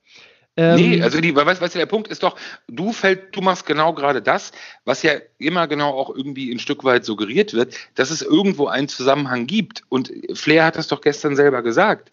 [0.59, 2.35] Ähm, nee, also die, weißt, weißt du, der Punkt ist doch,
[2.67, 4.53] du fällt, du machst genau gerade das,
[4.87, 8.89] was ja immer genau auch irgendwie ein Stück weit suggeriert wird, dass es irgendwo einen
[8.89, 9.83] Zusammenhang gibt.
[9.91, 12.11] Und Flair hat das doch gestern selber gesagt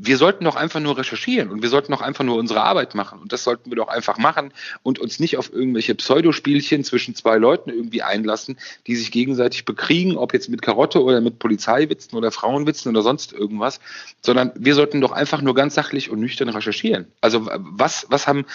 [0.00, 3.18] wir sollten doch einfach nur recherchieren und wir sollten doch einfach nur unsere Arbeit machen.
[3.20, 4.52] Und das sollten wir doch einfach machen
[4.84, 10.16] und uns nicht auf irgendwelche Pseudospielchen zwischen zwei Leuten irgendwie einlassen, die sich gegenseitig bekriegen,
[10.16, 13.80] ob jetzt mit Karotte oder mit Polizeiwitzen oder Frauenwitzen oder sonst irgendwas,
[14.22, 17.08] sondern wir sollten doch einfach nur ganz sachlich und nüchtern recherchieren.
[17.20, 18.46] Also was, was haben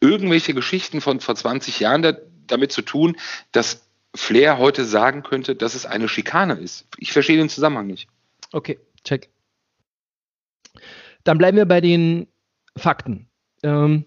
[0.00, 2.12] irgendwelche Geschichten von vor 20 Jahren da,
[2.46, 3.16] damit zu tun,
[3.52, 6.84] dass Flair heute sagen könnte, dass es eine Schikane ist?
[6.98, 8.06] Ich verstehe den Zusammenhang nicht.
[8.52, 9.30] Okay, check.
[11.24, 12.26] Dann bleiben wir bei den
[12.76, 13.28] Fakten.
[13.62, 14.04] Ähm,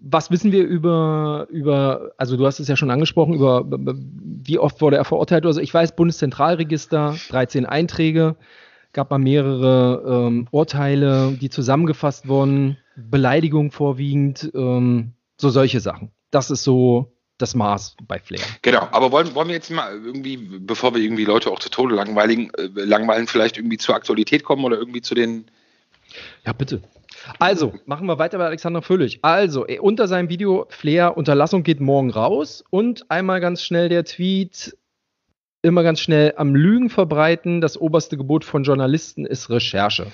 [0.00, 4.80] was wissen wir über, über, also du hast es ja schon angesprochen, über wie oft
[4.80, 5.44] wurde er verurteilt?
[5.44, 8.36] Also ich weiß, Bundeszentralregister, 13 Einträge,
[8.92, 16.12] gab mal mehrere ähm, Urteile, die zusammengefasst wurden, Beleidigung vorwiegend, ähm, so solche Sachen.
[16.30, 18.44] Das ist so das Maß bei Flair.
[18.62, 21.94] Genau, aber wollen, wollen wir jetzt mal irgendwie, bevor wir irgendwie Leute auch zu Tode
[21.94, 25.46] langweiligen, äh, langweilen, vielleicht irgendwie zur Aktualität kommen oder irgendwie zu den
[26.44, 26.82] ja, bitte.
[27.38, 29.20] Also, machen wir weiter bei Alexander Völlig.
[29.22, 34.04] Also, äh, unter seinem Video Flair Unterlassung geht morgen raus und einmal ganz schnell der
[34.04, 34.76] Tweet,
[35.62, 37.60] immer ganz schnell am Lügen verbreiten.
[37.60, 40.06] Das oberste Gebot von Journalisten ist Recherche.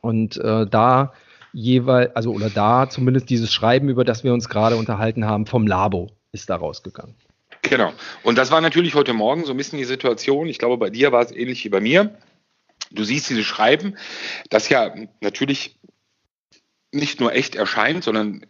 [0.00, 1.12] Und äh, da
[1.52, 5.66] jeweils, also oder da zumindest dieses Schreiben, über das wir uns gerade unterhalten haben, vom
[5.66, 7.14] Labo ist da rausgegangen.
[7.62, 7.92] Genau.
[8.22, 10.48] Und das war natürlich heute Morgen so ein bisschen die Situation.
[10.48, 12.14] Ich glaube, bei dir war es ähnlich wie bei mir.
[12.94, 13.96] Du siehst dieses Schreiben,
[14.50, 15.78] das ja natürlich
[16.92, 18.46] nicht nur echt erscheint, sondern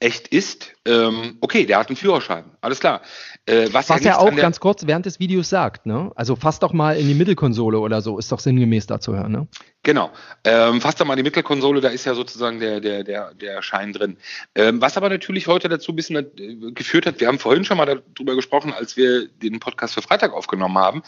[0.00, 0.72] echt ist.
[0.86, 3.02] Ähm, okay, der hat einen Führerschein, alles klar.
[3.44, 6.10] Äh, was, was er, auch ganz kurz während des Videos sagt, ne?
[6.14, 9.32] Also fass doch mal in die Mittelkonsole oder so, ist doch sinngemäß da zu hören,
[9.32, 9.48] ne?
[9.82, 10.10] Genau.
[10.44, 13.62] Ähm, fass doch mal in die Mittelkonsole, da ist ja sozusagen der, der, der, der
[13.62, 14.16] Schein drin.
[14.54, 17.76] Ähm, was aber natürlich heute dazu ein bisschen äh, geführt hat, wir haben vorhin schon
[17.76, 21.02] mal darüber gesprochen, als wir den Podcast für Freitag aufgenommen haben,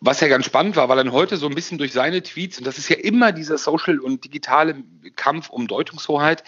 [0.00, 2.66] was ja ganz spannend war, weil dann heute so ein bisschen durch seine Tweets, und
[2.66, 4.76] das ist ja immer dieser Social- und digitale
[5.16, 6.44] Kampf um Deutungshoheit,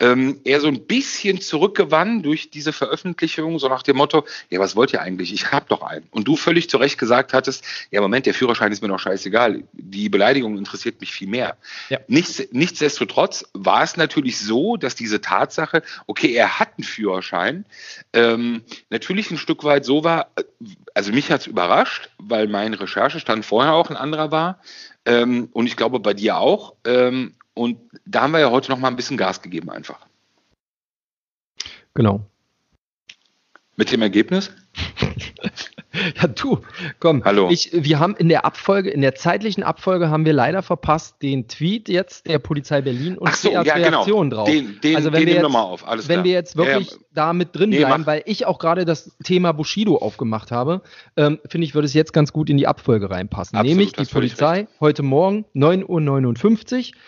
[0.00, 4.74] ähm, er so ein bisschen zurückgewann durch diese Veröffentlichung, so nach dem Motto, ja, was
[4.74, 5.34] wollt ihr eigentlich?
[5.34, 6.06] Ich hab doch einen.
[6.10, 9.64] Und du völlig zu Recht gesagt hattest, ja, Moment, der Führerschein ist mir doch scheißegal.
[9.72, 11.58] Die Beleidigung interessiert mich viel mehr.
[11.90, 11.98] Ja.
[12.08, 17.66] Nichts, nichtsdestotrotz war es natürlich so, dass diese Tatsache, okay, er hat einen Führerschein,
[18.14, 20.30] ähm, natürlich ein Stück weit so war,
[20.94, 24.60] also mich hat es überrascht, weil mein Recherchestand vorher auch ein anderer war.
[25.04, 26.74] Ähm, und ich glaube bei dir auch.
[26.84, 30.06] Ähm, und da haben wir ja heute noch mal ein bisschen Gas gegeben einfach.
[31.94, 32.24] Genau.
[33.76, 34.52] Mit dem Ergebnis?
[36.20, 36.60] ja, du,
[37.00, 37.24] komm.
[37.24, 37.48] Hallo.
[37.50, 41.48] Ich, wir haben in der Abfolge, in der zeitlichen Abfolge haben wir leider verpasst den
[41.48, 43.76] Tweet jetzt der Polizei Berlin und so, ja, genau.
[43.76, 44.42] Reaktion genau.
[44.42, 44.50] drauf.
[44.50, 45.86] Den, den, also wenn den wir jetzt, mal auf.
[45.86, 46.24] Alles wenn klar.
[46.24, 47.02] wir jetzt wirklich ja, ja.
[47.14, 48.06] da mit drin nee, bleiben, mach.
[48.06, 50.82] weil ich auch gerade das Thema Bushido aufgemacht habe,
[51.16, 53.58] ähm, finde ich, würde es jetzt ganz gut in die Abfolge reinpassen.
[53.58, 56.98] Absolut, Nämlich die Polizei heute Morgen 9.59 Uhr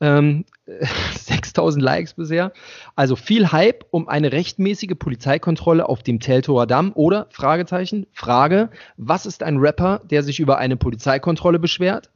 [0.00, 0.44] ähm,
[1.14, 2.52] 6000 Likes bisher.
[2.96, 9.26] Also viel Hype um eine rechtmäßige Polizeikontrolle auf dem Teltower Damm oder Fragezeichen, Frage, was
[9.26, 12.10] ist ein Rapper, der sich über eine Polizeikontrolle beschwert?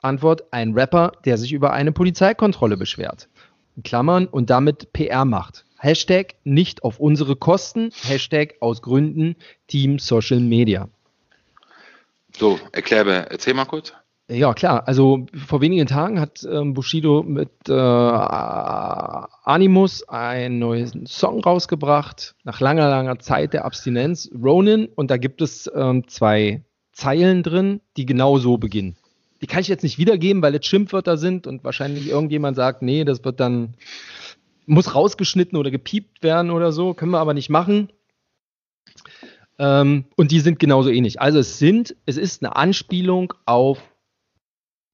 [0.00, 3.28] Antwort, ein Rapper, der sich über eine Polizeikontrolle beschwert.
[3.76, 5.64] In Klammern und damit PR macht.
[5.78, 10.88] Hashtag nicht auf unsere Kosten, Hashtag aus Gründen Team Social Media.
[12.36, 13.92] So, erkläre, erzähl mal kurz.
[14.28, 14.86] Ja, klar.
[14.86, 17.72] Also vor wenigen Tagen hat ähm, Bushido mit äh,
[19.44, 24.86] Animus einen neuen Song rausgebracht, nach langer, langer Zeit der Abstinenz, Ronin.
[24.86, 28.96] Und da gibt es ähm, zwei Zeilen drin, die genau so beginnen.
[29.40, 33.04] Die kann ich jetzt nicht wiedergeben, weil es Schimpfwörter sind und wahrscheinlich irgendjemand sagt, nee,
[33.04, 33.74] das wird dann,
[34.66, 36.94] muss rausgeschnitten oder gepiept werden oder so.
[36.94, 37.88] Können wir aber nicht machen.
[39.58, 41.20] Ähm, und die sind genauso ähnlich.
[41.20, 43.91] Also es sind, es ist eine Anspielung auf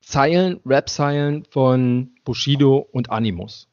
[0.09, 3.69] Zeilen, Rap-Zeilen von Bushido und Animus.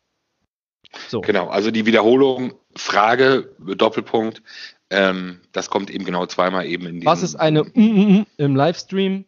[1.07, 1.21] So.
[1.21, 4.43] Genau, also die Wiederholung, Frage, Doppelpunkt,
[4.89, 7.05] ähm, das kommt eben genau zweimal eben in die.
[7.05, 9.23] Was ist eine mm, mm, mm im Livestream?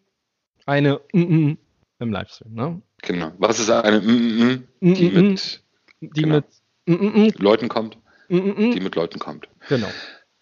[0.66, 1.58] Eine mm, mm, mm
[2.00, 2.82] im Livestream, ne?
[3.02, 3.32] Genau.
[3.38, 5.64] Was ist eine die mit,
[6.02, 6.42] die genau,
[6.86, 7.98] mit Leuten kommt?
[8.30, 9.48] Die mit Leuten kommt.
[9.70, 9.88] Genau.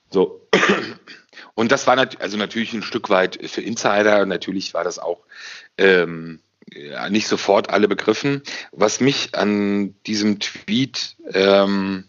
[0.10, 0.48] So.
[1.54, 4.26] Und das war nat also natürlich ein Stück weit für Insider.
[4.26, 5.26] Natürlich war das auch
[5.78, 6.40] ähm,
[6.74, 8.42] ja, nicht sofort alle begriffen.
[8.72, 12.06] Was mich an diesem Tweet ähm,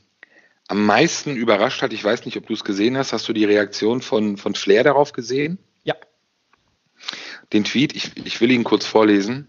[0.68, 3.44] am meisten überrascht hat, ich weiß nicht, ob du es gesehen hast, hast du die
[3.44, 5.58] Reaktion von, von Flair darauf gesehen?
[5.84, 5.94] Ja.
[7.52, 9.48] Den Tweet, ich, ich will ihn kurz vorlesen.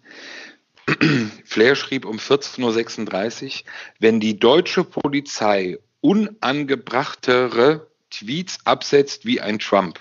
[1.45, 3.51] Flair schrieb um 14.36 Uhr,
[3.99, 9.99] wenn die deutsche Polizei unangebrachtere Tweets absetzt wie ein Trump,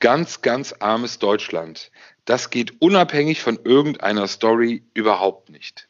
[0.00, 1.90] ganz, ganz armes Deutschland.
[2.24, 5.88] Das geht unabhängig von irgendeiner Story überhaupt nicht.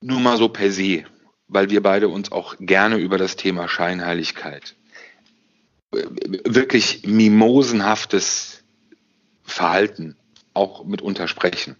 [0.00, 1.04] Nur mal so per se,
[1.48, 4.76] weil wir beide uns auch gerne über das Thema Scheinheiligkeit,
[5.92, 6.04] äh,
[6.44, 8.62] wirklich mimosenhaftes
[9.42, 10.16] Verhalten
[10.54, 11.76] auch mitunter sprechen.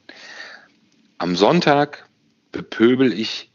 [1.18, 2.08] Am Sonntag
[2.52, 3.50] bepöbel ich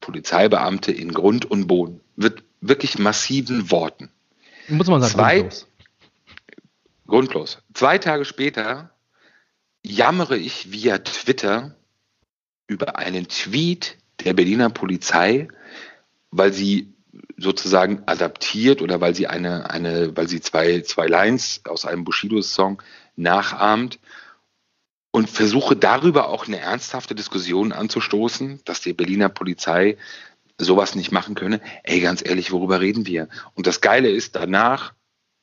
[0.00, 2.00] Polizeibeamte in Grund und Boden.
[2.16, 4.10] Wird wirklich massiven Worten.
[4.68, 5.48] Muss man sagen, Zwei,
[7.06, 7.58] grundlos.
[7.74, 8.90] Zwei Tage später
[9.84, 11.76] jammere ich via Twitter
[12.66, 15.48] über einen Tweet der Berliner Polizei,
[16.30, 16.92] weil sie
[17.36, 22.82] sozusagen adaptiert oder weil sie eine, eine, weil sie zwei, zwei Lines aus einem Bushido-Song
[23.14, 23.98] nachahmt
[25.10, 29.96] und versuche darüber auch eine ernsthafte Diskussion anzustoßen, dass die Berliner Polizei
[30.58, 31.60] sowas nicht machen könne.
[31.84, 33.28] Ey, ganz ehrlich, worüber reden wir?
[33.54, 34.94] Und das Geile ist, danach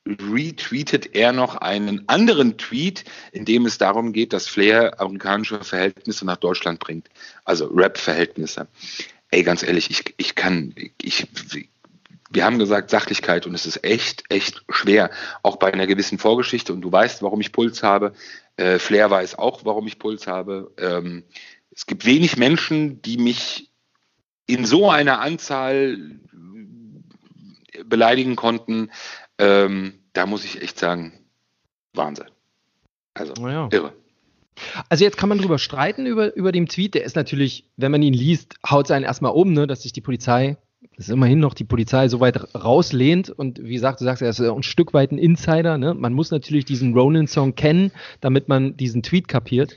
[0.06, 6.26] retweetet er noch einen anderen Tweet, in dem es darum geht, dass Flair amerikanische Verhältnisse
[6.26, 7.08] nach Deutschland bringt.
[7.44, 8.68] Also Rap-Verhältnisse.
[9.30, 11.26] Ey, ganz ehrlich, ich, ich kann, ich,
[12.30, 15.10] wir haben gesagt Sachlichkeit und es ist echt, echt schwer,
[15.42, 16.72] auch bei einer gewissen Vorgeschichte.
[16.72, 18.12] Und du weißt, warum ich Puls habe.
[18.56, 20.72] Äh, Flair weiß auch, warum ich Puls habe.
[20.76, 21.24] Ähm,
[21.70, 23.70] es gibt wenig Menschen, die mich
[24.46, 25.96] in so einer Anzahl
[27.84, 28.90] beleidigen konnten.
[29.38, 31.12] Ähm, da muss ich echt sagen,
[31.92, 32.26] Wahnsinn.
[33.14, 33.68] Also, ja.
[33.72, 33.92] irre.
[34.88, 36.94] Also jetzt kann man drüber streiten über, über den Tweet.
[36.94, 39.92] Der ist natürlich, wenn man ihn liest, haut es einen erstmal um, ne, dass sich
[39.92, 40.56] die Polizei
[40.96, 44.40] dass immerhin noch die Polizei so weit rauslehnt und wie gesagt, du sagst, er ist
[44.40, 45.78] ein Stück weit ein Insider.
[45.78, 45.94] Ne?
[45.94, 49.76] Man muss natürlich diesen Ronin-Song kennen, damit man diesen Tweet kapiert.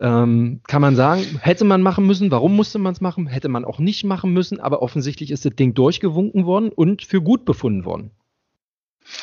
[0.00, 3.64] Ähm, kann man sagen, hätte man machen müssen, warum musste man es machen, hätte man
[3.64, 7.84] auch nicht machen müssen, aber offensichtlich ist das Ding durchgewunken worden und für gut befunden
[7.84, 8.10] worden.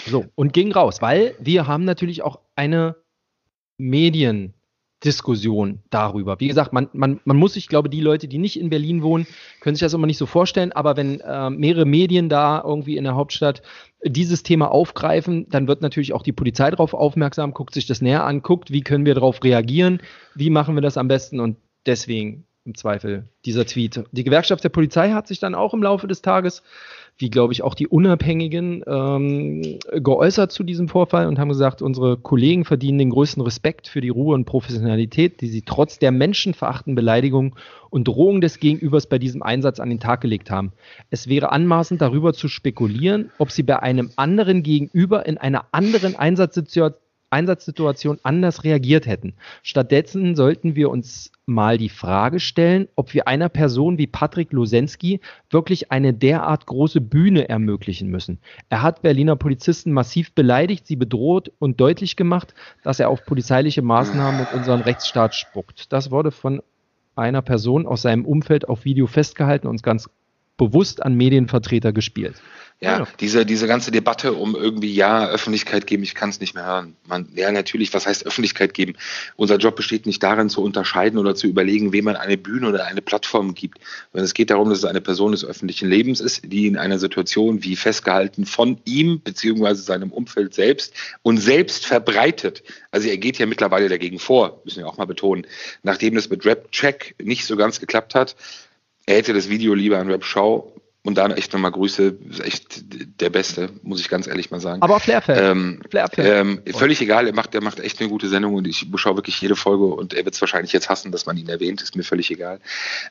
[0.06, 2.96] So, und ging raus, weil wir haben natürlich auch eine
[3.78, 4.54] Medien-
[5.04, 6.40] Diskussion darüber.
[6.40, 9.28] Wie gesagt, man, man, man muss sich, glaube die Leute, die nicht in Berlin wohnen,
[9.60, 13.04] können sich das immer nicht so vorstellen, aber wenn äh, mehrere Medien da irgendwie in
[13.04, 13.62] der Hauptstadt
[14.04, 18.24] dieses Thema aufgreifen, dann wird natürlich auch die Polizei darauf aufmerksam, guckt sich das näher
[18.24, 20.02] an, guckt, wie können wir darauf reagieren,
[20.36, 24.06] wie machen wir das am besten und deswegen im Zweifel dieser Tweet.
[24.14, 26.64] Die Gewerkschaft der Polizei hat sich dann auch im Laufe des Tages
[27.18, 32.18] wie glaube ich auch die Unabhängigen ähm, geäußert zu diesem Vorfall und haben gesagt, unsere
[32.18, 36.96] Kollegen verdienen den größten Respekt für die Ruhe und Professionalität, die sie trotz der menschenverachtenden
[36.96, 37.56] Beleidigung
[37.90, 40.74] und Drohung des Gegenübers bei diesem Einsatz an den Tag gelegt haben.
[41.12, 46.16] Es wäre anmaßend darüber zu spekulieren, ob sie bei einem anderen Gegenüber in einer anderen
[46.16, 47.03] Einsatzsituation
[47.34, 49.34] Einsatzsituation anders reagiert hätten.
[49.64, 55.20] Stattdessen sollten wir uns mal die Frage stellen, ob wir einer Person wie Patrick Losensky
[55.50, 58.40] wirklich eine derart große Bühne ermöglichen müssen.
[58.70, 63.82] Er hat Berliner Polizisten massiv beleidigt, sie bedroht und deutlich gemacht, dass er auf polizeiliche
[63.82, 65.92] Maßnahmen und unseren Rechtsstaat spuckt.
[65.92, 66.62] Das wurde von
[67.16, 70.10] einer Person aus seinem Umfeld auf Video festgehalten und ganz
[70.58, 72.42] bewusst an Medienvertreter gespielt.
[72.80, 76.54] Ja, ja, Diese, diese ganze Debatte um irgendwie, ja, Öffentlichkeit geben, ich kann es nicht
[76.54, 76.98] mehr hören.
[77.08, 78.96] Man, ja, natürlich, was heißt Öffentlichkeit geben?
[79.38, 82.86] Unser Job besteht nicht darin, zu unterscheiden oder zu überlegen, wem man eine Bühne oder
[82.86, 83.80] eine Plattform gibt.
[84.12, 87.00] Sondern es geht darum, dass es eine Person des öffentlichen Lebens ist, die in einer
[87.00, 92.64] Situation wie festgehalten von ihm beziehungsweise seinem Umfeld selbst und selbst verbreitet.
[92.92, 95.48] Also er geht ja mittlerweile dagegen vor, müssen wir auch mal betonen.
[95.84, 98.36] Nachdem das mit Rap Check nicht so ganz geklappt hat,
[99.06, 100.73] er hätte das Video lieber an Rap Show
[101.04, 102.84] und dann echt nochmal Grüße, ist echt
[103.20, 104.82] der Beste, muss ich ganz ehrlich mal sagen.
[104.82, 105.38] Aber Flair-Fan.
[105.38, 108.88] Ähm, Flair ähm, völlig egal, er macht, er macht echt eine gute Sendung und ich
[108.96, 111.82] schaue wirklich jede Folge und er wird es wahrscheinlich jetzt hassen, dass man ihn erwähnt,
[111.82, 112.60] ist mir völlig egal.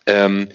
[0.07, 0.49] Ähm,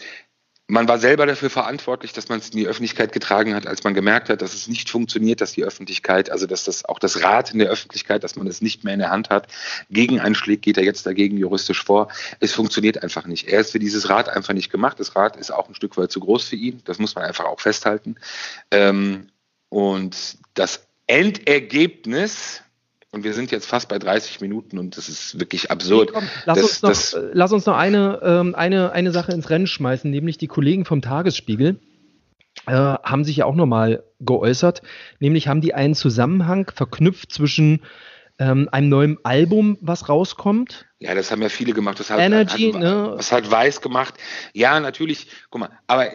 [0.69, 3.93] man war selber dafür verantwortlich, dass man es in die Öffentlichkeit getragen hat, als man
[3.93, 7.53] gemerkt hat, dass es nicht funktioniert, dass die Öffentlichkeit, also dass das auch das Rat
[7.53, 9.47] in der Öffentlichkeit, dass man es nicht mehr in der Hand hat,
[9.89, 12.09] gegen einschlägt, geht er jetzt dagegen juristisch vor.
[12.41, 13.47] Es funktioniert einfach nicht.
[13.47, 14.99] Er ist für dieses Rat einfach nicht gemacht.
[14.99, 16.81] Das Rat ist auch ein Stück weit zu groß für ihn.
[16.83, 18.15] Das muss man einfach auch festhalten.
[18.69, 19.27] Ähm,
[19.69, 22.61] und das Endergebnis
[23.11, 26.11] und wir sind jetzt fast bei 30 Minuten und das ist wirklich absurd.
[26.13, 29.31] Komm, lass, das, uns noch, das, äh, lass, uns noch, eine, ähm, eine, eine Sache
[29.31, 31.79] ins Rennen schmeißen, nämlich die Kollegen vom Tagesspiegel.
[32.65, 34.81] Äh, haben sich ja auch nochmal geäußert,
[35.19, 37.81] nämlich haben die einen Zusammenhang verknüpft zwischen
[38.39, 40.85] ähm, einem neuen Album, was rauskommt.
[40.99, 41.99] Ja, das haben ja viele gemacht.
[41.99, 43.13] Das hat, Energy, hat, ne?
[43.15, 44.15] Was hat Weiß gemacht?
[44.53, 45.27] Ja, natürlich.
[45.49, 46.11] Guck mal, aber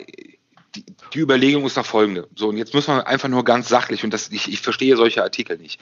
[0.74, 0.84] die,
[1.14, 2.28] die, Überlegung ist noch folgende.
[2.34, 5.22] So, und jetzt muss man einfach nur ganz sachlich, und das, ich, ich verstehe solche
[5.22, 5.80] Artikel nicht.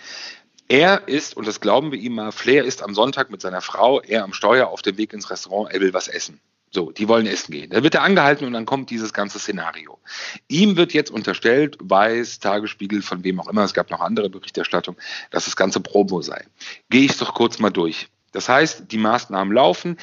[0.71, 4.01] Er ist, und das glauben wir ihm mal, Flair ist am Sonntag mit seiner Frau,
[4.03, 6.41] er am Steuer auf dem Weg ins Restaurant, er will was essen.
[6.71, 7.71] So, die wollen essen gehen.
[7.71, 9.99] Da wird er angehalten und dann kommt dieses ganze Szenario.
[10.47, 14.97] Ihm wird jetzt unterstellt, weiß, Tagesspiegel, von wem auch immer, es gab noch andere Berichterstattung,
[15.33, 16.47] dass das ganze Promo sei.
[16.89, 18.07] Gehe ich doch kurz mal durch.
[18.31, 19.97] Das heißt, die Maßnahmen laufen.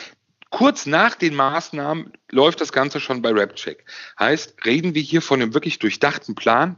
[0.49, 3.85] Kurz nach den Maßnahmen läuft das Ganze schon bei RapCheck.
[4.19, 6.75] Heißt, reden wir hier von einem wirklich durchdachten Plan?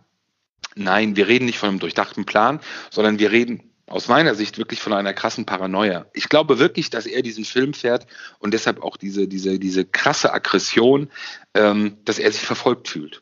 [0.76, 2.60] Nein, wir reden nicht von einem durchdachten Plan,
[2.92, 6.06] sondern wir reden aus meiner Sicht wirklich von einer krassen Paranoia.
[6.14, 8.08] Ich glaube wirklich, dass er diesen Film fährt
[8.40, 11.10] und deshalb auch diese, diese, diese krasse Aggression,
[11.54, 13.22] ähm, dass er sich verfolgt fühlt.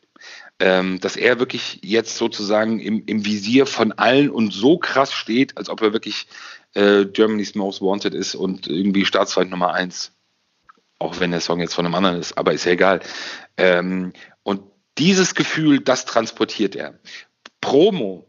[0.60, 5.56] Ähm, dass er wirklich jetzt sozusagen im, im Visier von allen und so krass steht,
[5.56, 6.26] als ob er wirklich
[6.74, 10.12] äh, Germany's Most Wanted ist und irgendwie Staatsfeind Nummer eins.
[10.98, 13.00] Auch wenn der Song jetzt von einem anderen ist, aber ist ja egal.
[13.56, 14.12] Ähm,
[14.42, 14.62] und
[14.98, 16.98] dieses Gefühl, das transportiert er.
[17.60, 18.28] Promo,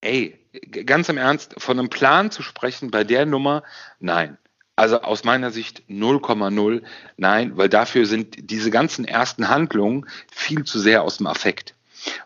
[0.00, 3.62] ey, ganz im Ernst, von einem Plan zu sprechen bei der Nummer,
[4.00, 4.38] nein.
[4.74, 6.82] Also aus meiner Sicht 0,0
[7.16, 11.75] nein, weil dafür sind diese ganzen ersten Handlungen viel zu sehr aus dem Affekt.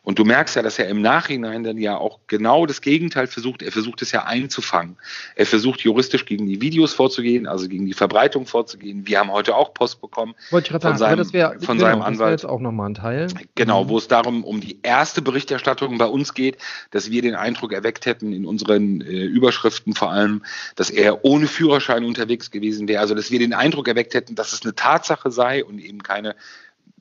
[0.02, 3.62] Und du merkst ja, dass er im Nachhinein dann ja auch genau das Gegenteil versucht.
[3.62, 4.96] Er versucht es ja einzufangen.
[5.36, 9.06] Er versucht juristisch gegen die Videos vorzugehen, also gegen die Verbreitung vorzugehen.
[9.06, 12.02] Wir haben heute auch Post bekommen Wollte ich von, seinem, das wär, von genau, seinem
[12.02, 12.34] Anwalt.
[12.34, 13.28] Das jetzt auch nochmal ein Teil.
[13.54, 16.58] Genau, wo es darum um die erste Berichterstattung bei uns geht,
[16.90, 20.42] dass wir den Eindruck erweckt hätten in unseren äh, Überschriften vor allem,
[20.76, 23.00] dass er ohne Führerschein unterwegs gewesen wäre.
[23.00, 26.34] Also dass wir den Eindruck erweckt hätten, dass es eine Tatsache sei und eben keine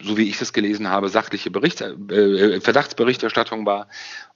[0.02, 3.88] so wie ich das gelesen habe, sachliche Bericht, äh, Verdachtsberichterstattung war.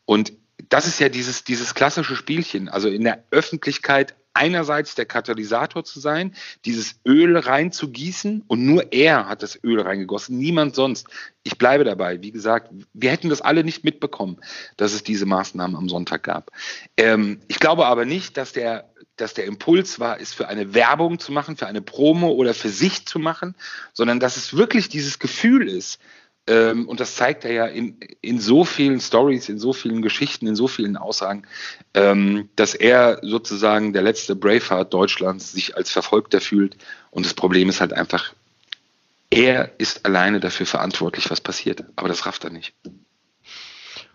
[0.06, 0.34] Und
[0.70, 6.00] das ist ja dieses, dieses klassische Spielchen, also in der Öffentlichkeit einerseits der Katalysator zu
[6.00, 6.36] sein,
[6.66, 11.08] dieses Öl reinzugießen und nur er hat das Öl reingegossen, niemand sonst.
[11.44, 12.22] Ich bleibe dabei.
[12.22, 14.38] Wie gesagt, wir hätten das alle nicht mitbekommen,
[14.78, 16.52] dass es diese Maßnahmen am Sonntag gab.
[16.98, 21.20] Ähm, ich glaube aber nicht, dass der dass der Impuls war, ist für eine Werbung
[21.20, 23.56] zu machen, für eine Promo oder für sich zu machen,
[23.94, 26.00] sondern dass es wirklich dieses Gefühl ist,
[26.46, 30.46] ähm, und das zeigt er ja in, in so vielen Stories, in so vielen Geschichten,
[30.46, 31.48] in so vielen Aussagen,
[31.94, 36.76] ähm, dass er sozusagen der letzte Braveheart Deutschlands sich als Verfolgter fühlt.
[37.12, 38.34] Und das Problem ist halt einfach,
[39.30, 41.86] er ist alleine dafür verantwortlich, was passiert.
[41.96, 42.76] Aber das rafft er nicht.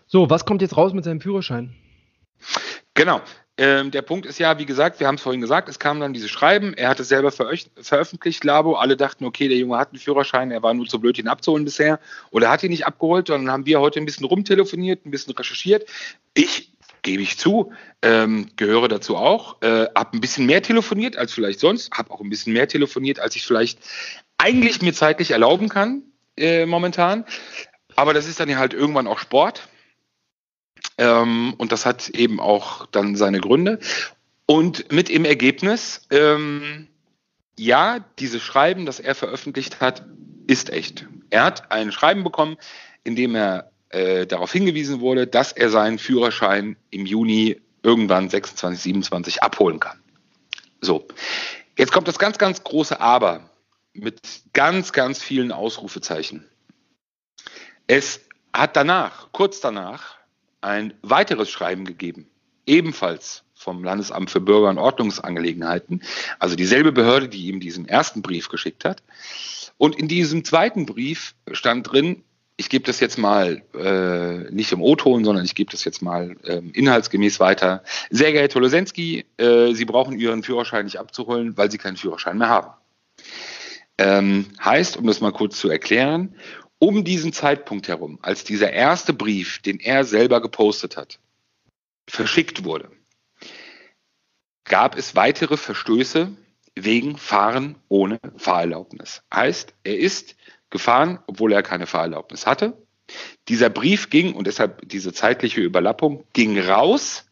[0.05, 1.75] So, was kommt jetzt raus mit seinem Führerschein?
[2.93, 3.21] Genau.
[3.61, 6.13] Ähm, der Punkt ist ja, wie gesagt, wir haben es vorhin gesagt, es kam dann
[6.13, 9.99] dieses Schreiben, er hat es selber veröffentlicht, Labo, alle dachten, okay, der Junge hat einen
[9.99, 11.99] Führerschein, er war nur zu blöd, ihn abzuholen bisher
[12.31, 15.89] oder hat ihn nicht abgeholt, dann haben wir heute ein bisschen rumtelefoniert, ein bisschen recherchiert.
[16.33, 21.33] Ich gebe ich zu, ähm, gehöre dazu auch, äh, habe ein bisschen mehr telefoniert als
[21.33, 23.79] vielleicht sonst, habe auch ein bisschen mehr telefoniert, als ich vielleicht
[24.37, 26.03] eigentlich mir zeitlich erlauben kann
[26.37, 27.25] äh, momentan.
[27.97, 29.67] Aber das ist dann ja halt irgendwann auch Sport.
[30.99, 33.79] Ähm, und das hat eben auch dann seine Gründe.
[34.45, 36.87] Und mit im Ergebnis, ähm,
[37.57, 40.05] ja, dieses Schreiben, das er veröffentlicht hat,
[40.47, 41.07] ist echt.
[41.29, 42.57] Er hat ein Schreiben bekommen,
[43.03, 48.83] in dem er äh, darauf hingewiesen wurde, dass er seinen Führerschein im Juni irgendwann 26,
[48.83, 50.01] 27 abholen kann.
[50.81, 51.07] So,
[51.77, 53.49] jetzt kommt das ganz, ganz große Aber
[53.93, 54.19] mit
[54.51, 56.45] ganz, ganz vielen Ausrufezeichen.
[57.87, 58.21] Es
[58.53, 60.18] hat danach, kurz danach,
[60.61, 62.27] ein weiteres Schreiben gegeben,
[62.65, 66.01] ebenfalls vom Landesamt für Bürger- und Ordnungsangelegenheiten,
[66.39, 69.03] also dieselbe Behörde, die ihm diesen ersten Brief geschickt hat.
[69.77, 72.23] Und in diesem zweiten Brief stand drin,
[72.59, 76.35] ich gebe das jetzt mal äh, nicht im O-Ton, sondern ich gebe das jetzt mal
[76.43, 77.83] äh, inhaltsgemäß weiter.
[78.09, 82.49] Sehr geehrter Losensky, äh, Sie brauchen Ihren Führerschein nicht abzuholen, weil Sie keinen Führerschein mehr
[82.49, 82.71] haben.
[83.97, 86.35] Ähm, heißt, um das mal kurz zu erklären,
[86.79, 91.19] um diesen Zeitpunkt herum, als dieser erste Brief, den er selber gepostet hat,
[92.07, 92.89] verschickt wurde,
[94.63, 96.31] gab es weitere Verstöße
[96.75, 99.21] wegen Fahren ohne Fahrerlaubnis.
[99.33, 100.35] Heißt, er ist
[100.69, 102.77] gefahren, obwohl er keine Fahrerlaubnis hatte.
[103.47, 107.25] Dieser Brief ging, und deshalb diese zeitliche Überlappung, ging raus.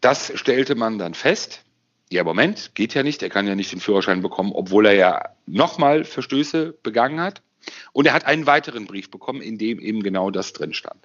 [0.00, 1.62] Das stellte man dann fest.
[2.10, 3.22] Ja, Moment, geht ja nicht.
[3.22, 7.42] Er kann ja nicht den Führerschein bekommen, obwohl er ja nochmal Verstöße begangen hat.
[7.92, 11.00] Und er hat einen weiteren Brief bekommen, in dem eben genau das drin stand.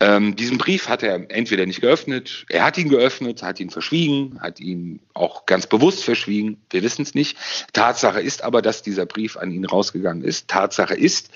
[0.00, 4.38] Ähm, diesen Brief hat er entweder nicht geöffnet, er hat ihn geöffnet, hat ihn verschwiegen,
[4.40, 7.36] hat ihn auch ganz bewusst verschwiegen, wir wissen es nicht.
[7.72, 10.48] Tatsache ist aber, dass dieser Brief an ihn rausgegangen ist.
[10.48, 11.30] Tatsache ist,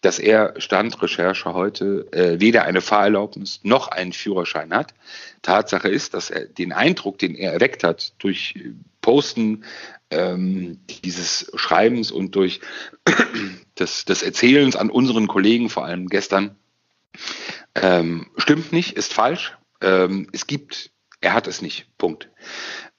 [0.00, 4.94] dass er Stand Recherche heute äh, weder eine Fahrerlaubnis noch einen Führerschein hat.
[5.42, 8.54] Tatsache ist, dass er den Eindruck, den er erweckt hat durch
[9.00, 9.64] Posten
[10.10, 12.60] ähm, dieses Schreibens und durch
[13.78, 16.56] des, des Erzählens an unseren Kollegen, vor allem gestern,
[17.74, 19.56] ähm, stimmt nicht, ist falsch.
[19.80, 21.86] Ähm, es gibt, er hat es nicht.
[21.98, 22.30] Punkt.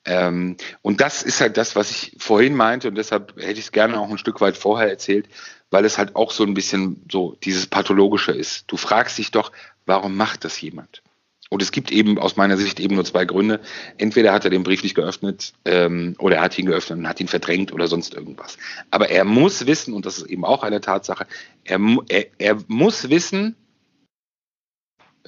[0.06, 3.72] Ähm, und das ist halt das, was ich vorhin meinte und deshalb hätte ich es
[3.72, 5.28] gerne auch ein Stück weit vorher erzählt,
[5.70, 8.66] weil es halt auch so ein bisschen so dieses Pathologische ist.
[8.68, 9.52] Du fragst dich doch,
[9.86, 11.04] warum macht das jemand?
[11.50, 13.62] Und es gibt eben aus meiner Sicht eben nur zwei Gründe.
[13.98, 17.20] Entweder hat er den Brief nicht geöffnet ähm, oder er hat ihn geöffnet und hat
[17.20, 18.58] ihn verdrängt oder sonst irgendwas.
[18.92, 21.26] Aber er muss wissen, und das ist eben auch eine Tatsache,
[21.64, 21.80] er,
[22.10, 23.56] er, er muss wissen,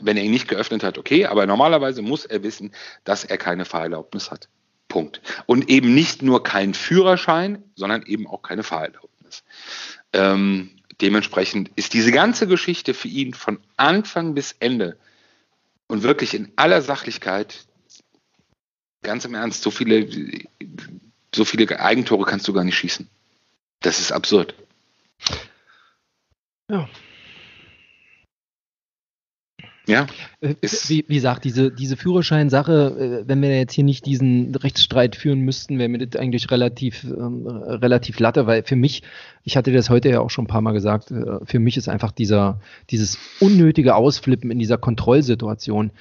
[0.01, 2.71] wenn er ihn nicht geöffnet hat, okay, aber normalerweise muss er wissen,
[3.03, 4.49] dass er keine Fahrerlaubnis hat.
[4.87, 5.21] Punkt.
[5.45, 9.43] Und eben nicht nur keinen Führerschein, sondern eben auch keine Fahrerlaubnis.
[10.13, 14.97] Ähm, dementsprechend ist diese ganze Geschichte für ihn von Anfang bis Ende
[15.89, 17.65] und wirklich in aller Sachlichkeit,
[19.01, 20.07] ganz im Ernst, so viele,
[21.35, 23.09] so viele Eigentore kannst du gar nicht schießen.
[23.81, 24.53] Das ist absurd.
[26.69, 26.87] Ja.
[29.89, 30.05] Ja.
[30.41, 35.15] Äh, wie, wie, gesagt, diese, diese Führerscheinsache, äh, wenn wir jetzt hier nicht diesen Rechtsstreit
[35.15, 39.01] führen müssten, wäre mir das eigentlich relativ, ähm, relativ latte, weil für mich,
[39.43, 41.89] ich hatte das heute ja auch schon ein paar Mal gesagt, äh, für mich ist
[41.89, 42.61] einfach dieser,
[42.91, 45.91] dieses unnötige Ausflippen in dieser Kontrollsituation,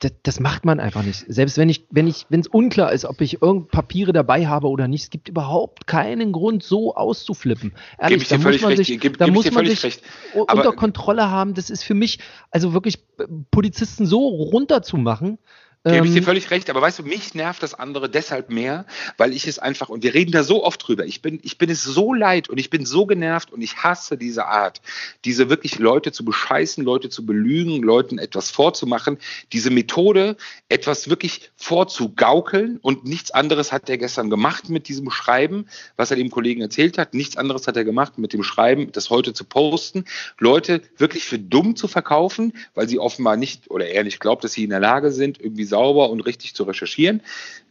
[0.00, 1.24] das, das, macht man einfach nicht.
[1.28, 4.68] Selbst wenn ich, wenn ich, wenn es unklar ist, ob ich irgend Papiere dabei habe
[4.68, 7.72] oder nicht, es gibt überhaupt keinen Grund, so auszuflippen.
[7.98, 8.86] Ehrlich, ich da muss man recht.
[8.86, 10.02] sich, geb, da muss man sich recht.
[10.34, 11.54] unter Kontrolle haben.
[11.54, 12.18] Das ist für mich,
[12.50, 15.38] also wirklich äh, Polizisten so runterzumachen,
[15.86, 18.86] Gebe ich dir ähm, völlig recht, aber weißt du, mich nervt das andere deshalb mehr,
[19.18, 21.68] weil ich es einfach, und wir reden da so oft drüber, ich bin, ich bin
[21.68, 24.80] es so leid und ich bin so genervt und ich hasse diese Art,
[25.26, 29.18] diese wirklich Leute zu bescheißen, Leute zu belügen, Leuten etwas vorzumachen,
[29.52, 30.38] diese Methode,
[30.70, 35.66] etwas wirklich vorzugaukeln und nichts anderes hat er gestern gemacht mit diesem Schreiben,
[35.96, 39.10] was er dem Kollegen erzählt hat, nichts anderes hat er gemacht mit dem Schreiben, das
[39.10, 40.06] heute zu posten,
[40.38, 44.54] Leute wirklich für dumm zu verkaufen, weil sie offenbar nicht oder er nicht glaubt, dass
[44.54, 47.20] sie in der Lage sind, irgendwie sauber und richtig zu recherchieren,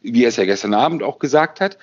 [0.01, 1.77] wie er es ja gestern Abend auch gesagt hat.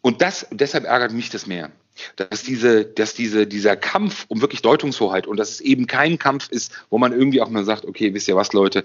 [0.00, 1.70] Und das, deshalb ärgert mich das mehr.
[2.16, 6.48] Dass diese, dass diese, dieser Kampf um wirklich Deutungshoheit und dass es eben kein Kampf
[6.48, 8.84] ist, wo man irgendwie auch mal sagt, okay, wisst ihr was, Leute,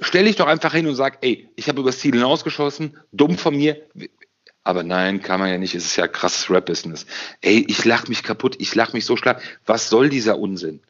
[0.00, 3.54] stell dich doch einfach hin und sag, ey, ich habe übers Ziel hinausgeschossen, dumm von
[3.56, 3.82] mir,
[4.64, 5.76] aber nein, kann man ja nicht.
[5.76, 7.06] Es ist ja krasses Rap-Business.
[7.40, 9.40] Ey, ich lach mich kaputt, ich lach mich so schlag.
[9.66, 10.80] Was soll dieser Unsinn?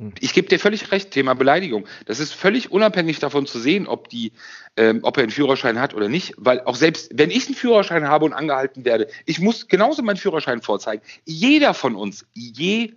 [0.00, 0.12] Hm.
[0.20, 1.86] Ich gebe dir völlig recht, Thema Beleidigung.
[2.06, 4.32] Das ist völlig unabhängig davon zu sehen, ob, die,
[4.76, 8.06] ähm, ob er einen Führerschein hat oder nicht, weil auch selbst wenn ich einen Führerschein
[8.06, 11.02] habe und angehalten werde, ich muss genauso meinen Führerschein vorzeigen.
[11.24, 12.94] Jeder von uns, jeder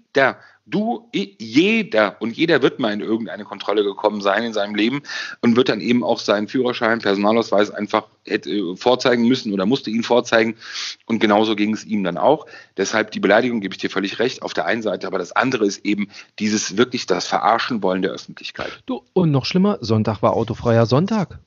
[0.72, 5.02] Du, jeder und jeder wird mal in irgendeine Kontrolle gekommen sein in seinem Leben
[5.42, 9.90] und wird dann eben auch seinen Führerschein, Personalausweis einfach hätte äh, vorzeigen müssen oder musste
[9.90, 10.56] ihn vorzeigen.
[11.08, 12.46] Und genauso ging es ihm dann auch.
[12.78, 15.66] Deshalb die Beleidigung gebe ich dir völlig recht auf der einen Seite, aber das andere
[15.66, 16.10] ist eben
[16.40, 18.84] dieses wirklich das Verarschen wollen der Öffentlichkeit.
[18.86, 21.40] Du, und noch schlimmer, Sonntag war autofreier Sonntag.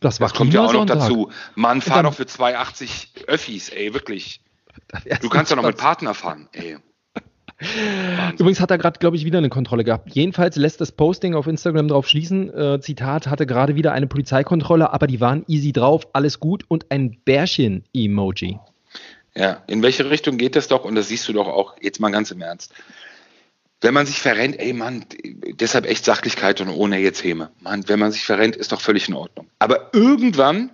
[0.00, 1.30] Das, war das kommt ja auch noch dazu.
[1.54, 4.40] Mann, fahr doch für 2,80 Öffis, ey, wirklich.
[5.20, 6.78] Du kannst ja noch mit Partner fahren, ey.
[8.38, 10.14] Übrigens hat er gerade, glaube ich, wieder eine Kontrolle gehabt.
[10.14, 14.92] Jedenfalls lässt das Posting auf Instagram darauf schließen, äh, Zitat, hatte gerade wieder eine Polizeikontrolle,
[14.92, 18.58] aber die waren easy drauf, alles gut und ein Bärchen-Emoji.
[19.34, 20.84] Ja, in welche Richtung geht das doch?
[20.84, 22.74] Und das siehst du doch auch jetzt mal ganz im Ernst.
[23.80, 25.04] Wenn man sich verrennt, ey Mann,
[25.60, 27.50] deshalb echt Sachlichkeit und ohne jetzt Häme.
[27.60, 29.48] Mann, wenn man sich verrennt, ist doch völlig in Ordnung.
[29.58, 30.70] Aber irgendwann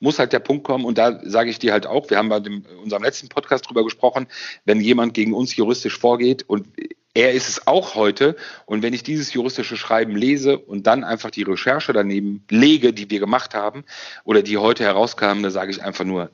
[0.00, 2.40] muss halt der Punkt kommen, und da sage ich dir halt auch, wir haben bei
[2.40, 4.26] dem, unserem letzten Podcast drüber gesprochen,
[4.64, 6.68] wenn jemand gegen uns juristisch vorgeht und
[7.14, 8.36] er ist es auch heute.
[8.66, 13.08] Und wenn ich dieses juristische Schreiben lese und dann einfach die Recherche daneben lege, die
[13.08, 13.84] wir gemacht haben
[14.24, 16.30] oder die heute herauskamen, da sage ich einfach nur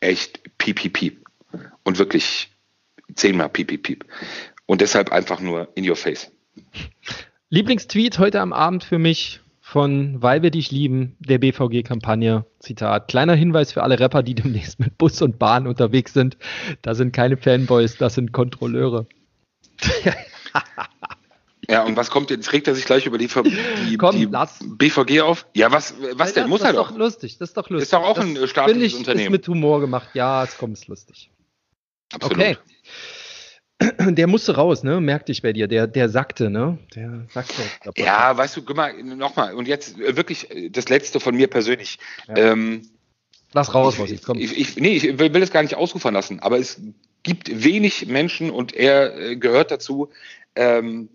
[0.00, 1.24] echt piep, piep, piep.
[1.84, 2.50] Und wirklich
[3.14, 4.04] zehnmal piep, piep, piep.
[4.64, 6.32] Und deshalb einfach nur in your face.
[7.50, 9.41] Lieblingstweet heute am Abend für mich
[9.72, 12.44] von Weil wir dich lieben, der BVG-Kampagne.
[12.58, 13.08] Zitat.
[13.08, 16.36] Kleiner Hinweis für alle Rapper, die demnächst mit Bus und Bahn unterwegs sind.
[16.82, 19.06] Da sind keine Fanboys, das sind Kontrolleure.
[21.70, 22.52] ja, und was kommt jetzt?
[22.52, 23.28] Regt er sich gleich über die,
[23.88, 25.46] die, Komm, die BVG auf?
[25.54, 26.50] Ja, was, was denn?
[26.50, 26.88] Muss er doch.
[26.88, 27.38] Das ist doch lustig.
[27.38, 27.84] Das ist doch lustig.
[27.84, 29.24] Ist doch auch das ein staatliches ich, Unternehmen.
[29.24, 30.10] Ist mit Humor gemacht.
[30.12, 31.30] Ja, es kommt, ist lustig.
[32.12, 32.36] Absolut.
[32.36, 32.58] Okay.
[33.98, 35.00] der musste raus, ne?
[35.00, 35.68] Merkte ich bei dir.
[35.68, 36.78] Der, der sackte, ne?
[36.94, 37.62] Der sackte.
[37.96, 39.54] Ja, weißt du, guck mal, nochmal.
[39.54, 41.98] Und jetzt äh, wirklich äh, das Letzte von mir persönlich.
[42.28, 42.52] Ja.
[42.52, 42.88] Ähm,
[43.54, 44.38] Lass raus, was ich, komm.
[44.38, 46.80] Ich, ich, nee, ich will, will es gar nicht ausrufen lassen, aber es
[47.22, 50.08] gibt wenig Menschen und er äh, gehört dazu,
[50.54, 51.10] ähm,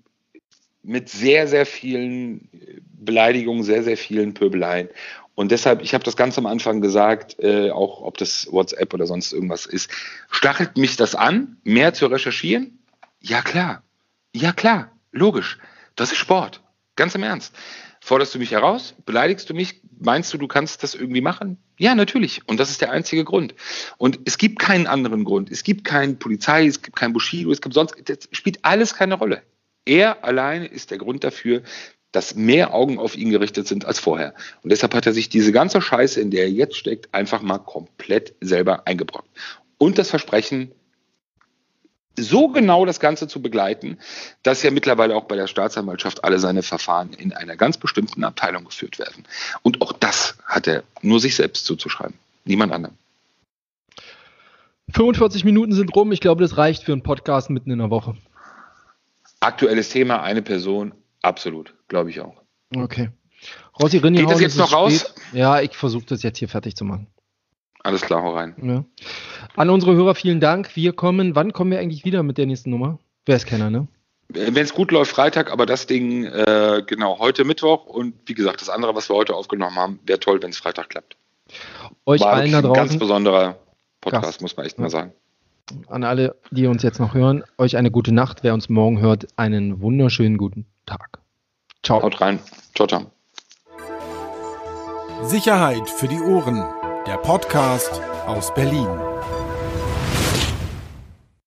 [0.84, 2.50] mit sehr, sehr vielen
[2.94, 4.90] Beleidigungen, sehr, sehr vielen Pöbeleien.
[5.38, 9.06] Und deshalb, ich habe das ganz am Anfang gesagt, äh, auch ob das WhatsApp oder
[9.06, 9.92] sonst irgendwas ist,
[10.32, 12.80] stachelt mich das an, mehr zu recherchieren?
[13.22, 13.84] Ja klar,
[14.36, 15.60] ja klar, logisch.
[15.96, 16.64] Das ist Sport,
[16.96, 17.54] ganz im Ernst.
[18.02, 21.60] Forderst du mich heraus, beleidigst du mich, meinst du, du kannst das irgendwie machen?
[21.78, 22.42] Ja, natürlich.
[22.48, 23.54] Und das ist der einzige Grund.
[24.00, 25.52] Und es gibt keinen anderen Grund.
[25.52, 29.14] Es gibt keine Polizei, es gibt kein Bushido, es gibt sonst, das spielt alles keine
[29.14, 29.44] Rolle.
[29.86, 31.62] Er alleine ist der Grund dafür,
[32.18, 34.34] dass mehr Augen auf ihn gerichtet sind als vorher.
[34.64, 37.60] Und deshalb hat er sich diese ganze Scheiße, in der er jetzt steckt, einfach mal
[37.60, 39.30] komplett selber eingebrockt.
[39.78, 40.72] Und das Versprechen,
[42.18, 44.00] so genau das Ganze zu begleiten,
[44.42, 48.66] dass ja mittlerweile auch bei der Staatsanwaltschaft alle seine Verfahren in einer ganz bestimmten Abteilung
[48.66, 49.24] geführt werden.
[49.62, 52.16] Und auch das hat er nur sich selbst zuzuschreiben,
[52.46, 52.96] niemand anderem.
[54.96, 56.12] 45 Minuten sind rum.
[56.12, 58.18] Ich glaube, das reicht für einen Podcast mitten in der Woche.
[59.40, 62.42] Aktuelles Thema, eine Person, absolut, glaube ich auch.
[62.76, 63.10] Okay.
[63.80, 65.00] Rossi Rinni Geht das jetzt noch raus?
[65.00, 65.14] Spät.
[65.34, 67.08] Ja, ich versuche das jetzt hier fertig zu machen.
[67.84, 68.56] Alles klar, hau rein.
[68.62, 68.84] Ja.
[69.56, 70.76] An unsere Hörer vielen Dank.
[70.76, 73.00] Wir kommen, wann kommen wir eigentlich wieder mit der nächsten Nummer?
[73.26, 73.88] Wer ist keiner, ne?
[74.30, 78.60] Wenn es gut läuft, Freitag, aber das Ding, äh, genau, heute Mittwoch und wie gesagt,
[78.60, 81.16] das andere, was wir heute aufgenommen haben, wäre toll, wenn es Freitag klappt.
[82.06, 82.82] Euch War allen da draußen.
[82.82, 83.58] Ein ganz besonderer
[84.02, 84.42] Podcast, Gast.
[84.42, 85.14] muss man echt mal sagen.
[85.88, 88.44] An alle, die uns jetzt noch hören, euch eine gute Nacht.
[88.44, 91.20] Wer uns morgen hört, einen wunderschönen guten Tag.
[91.84, 92.02] Ciao.
[92.02, 92.40] Haut rein.
[92.76, 93.12] Ciao, ciao.
[95.24, 96.64] Sicherheit für die Ohren.
[97.06, 98.88] Der Podcast aus Berlin.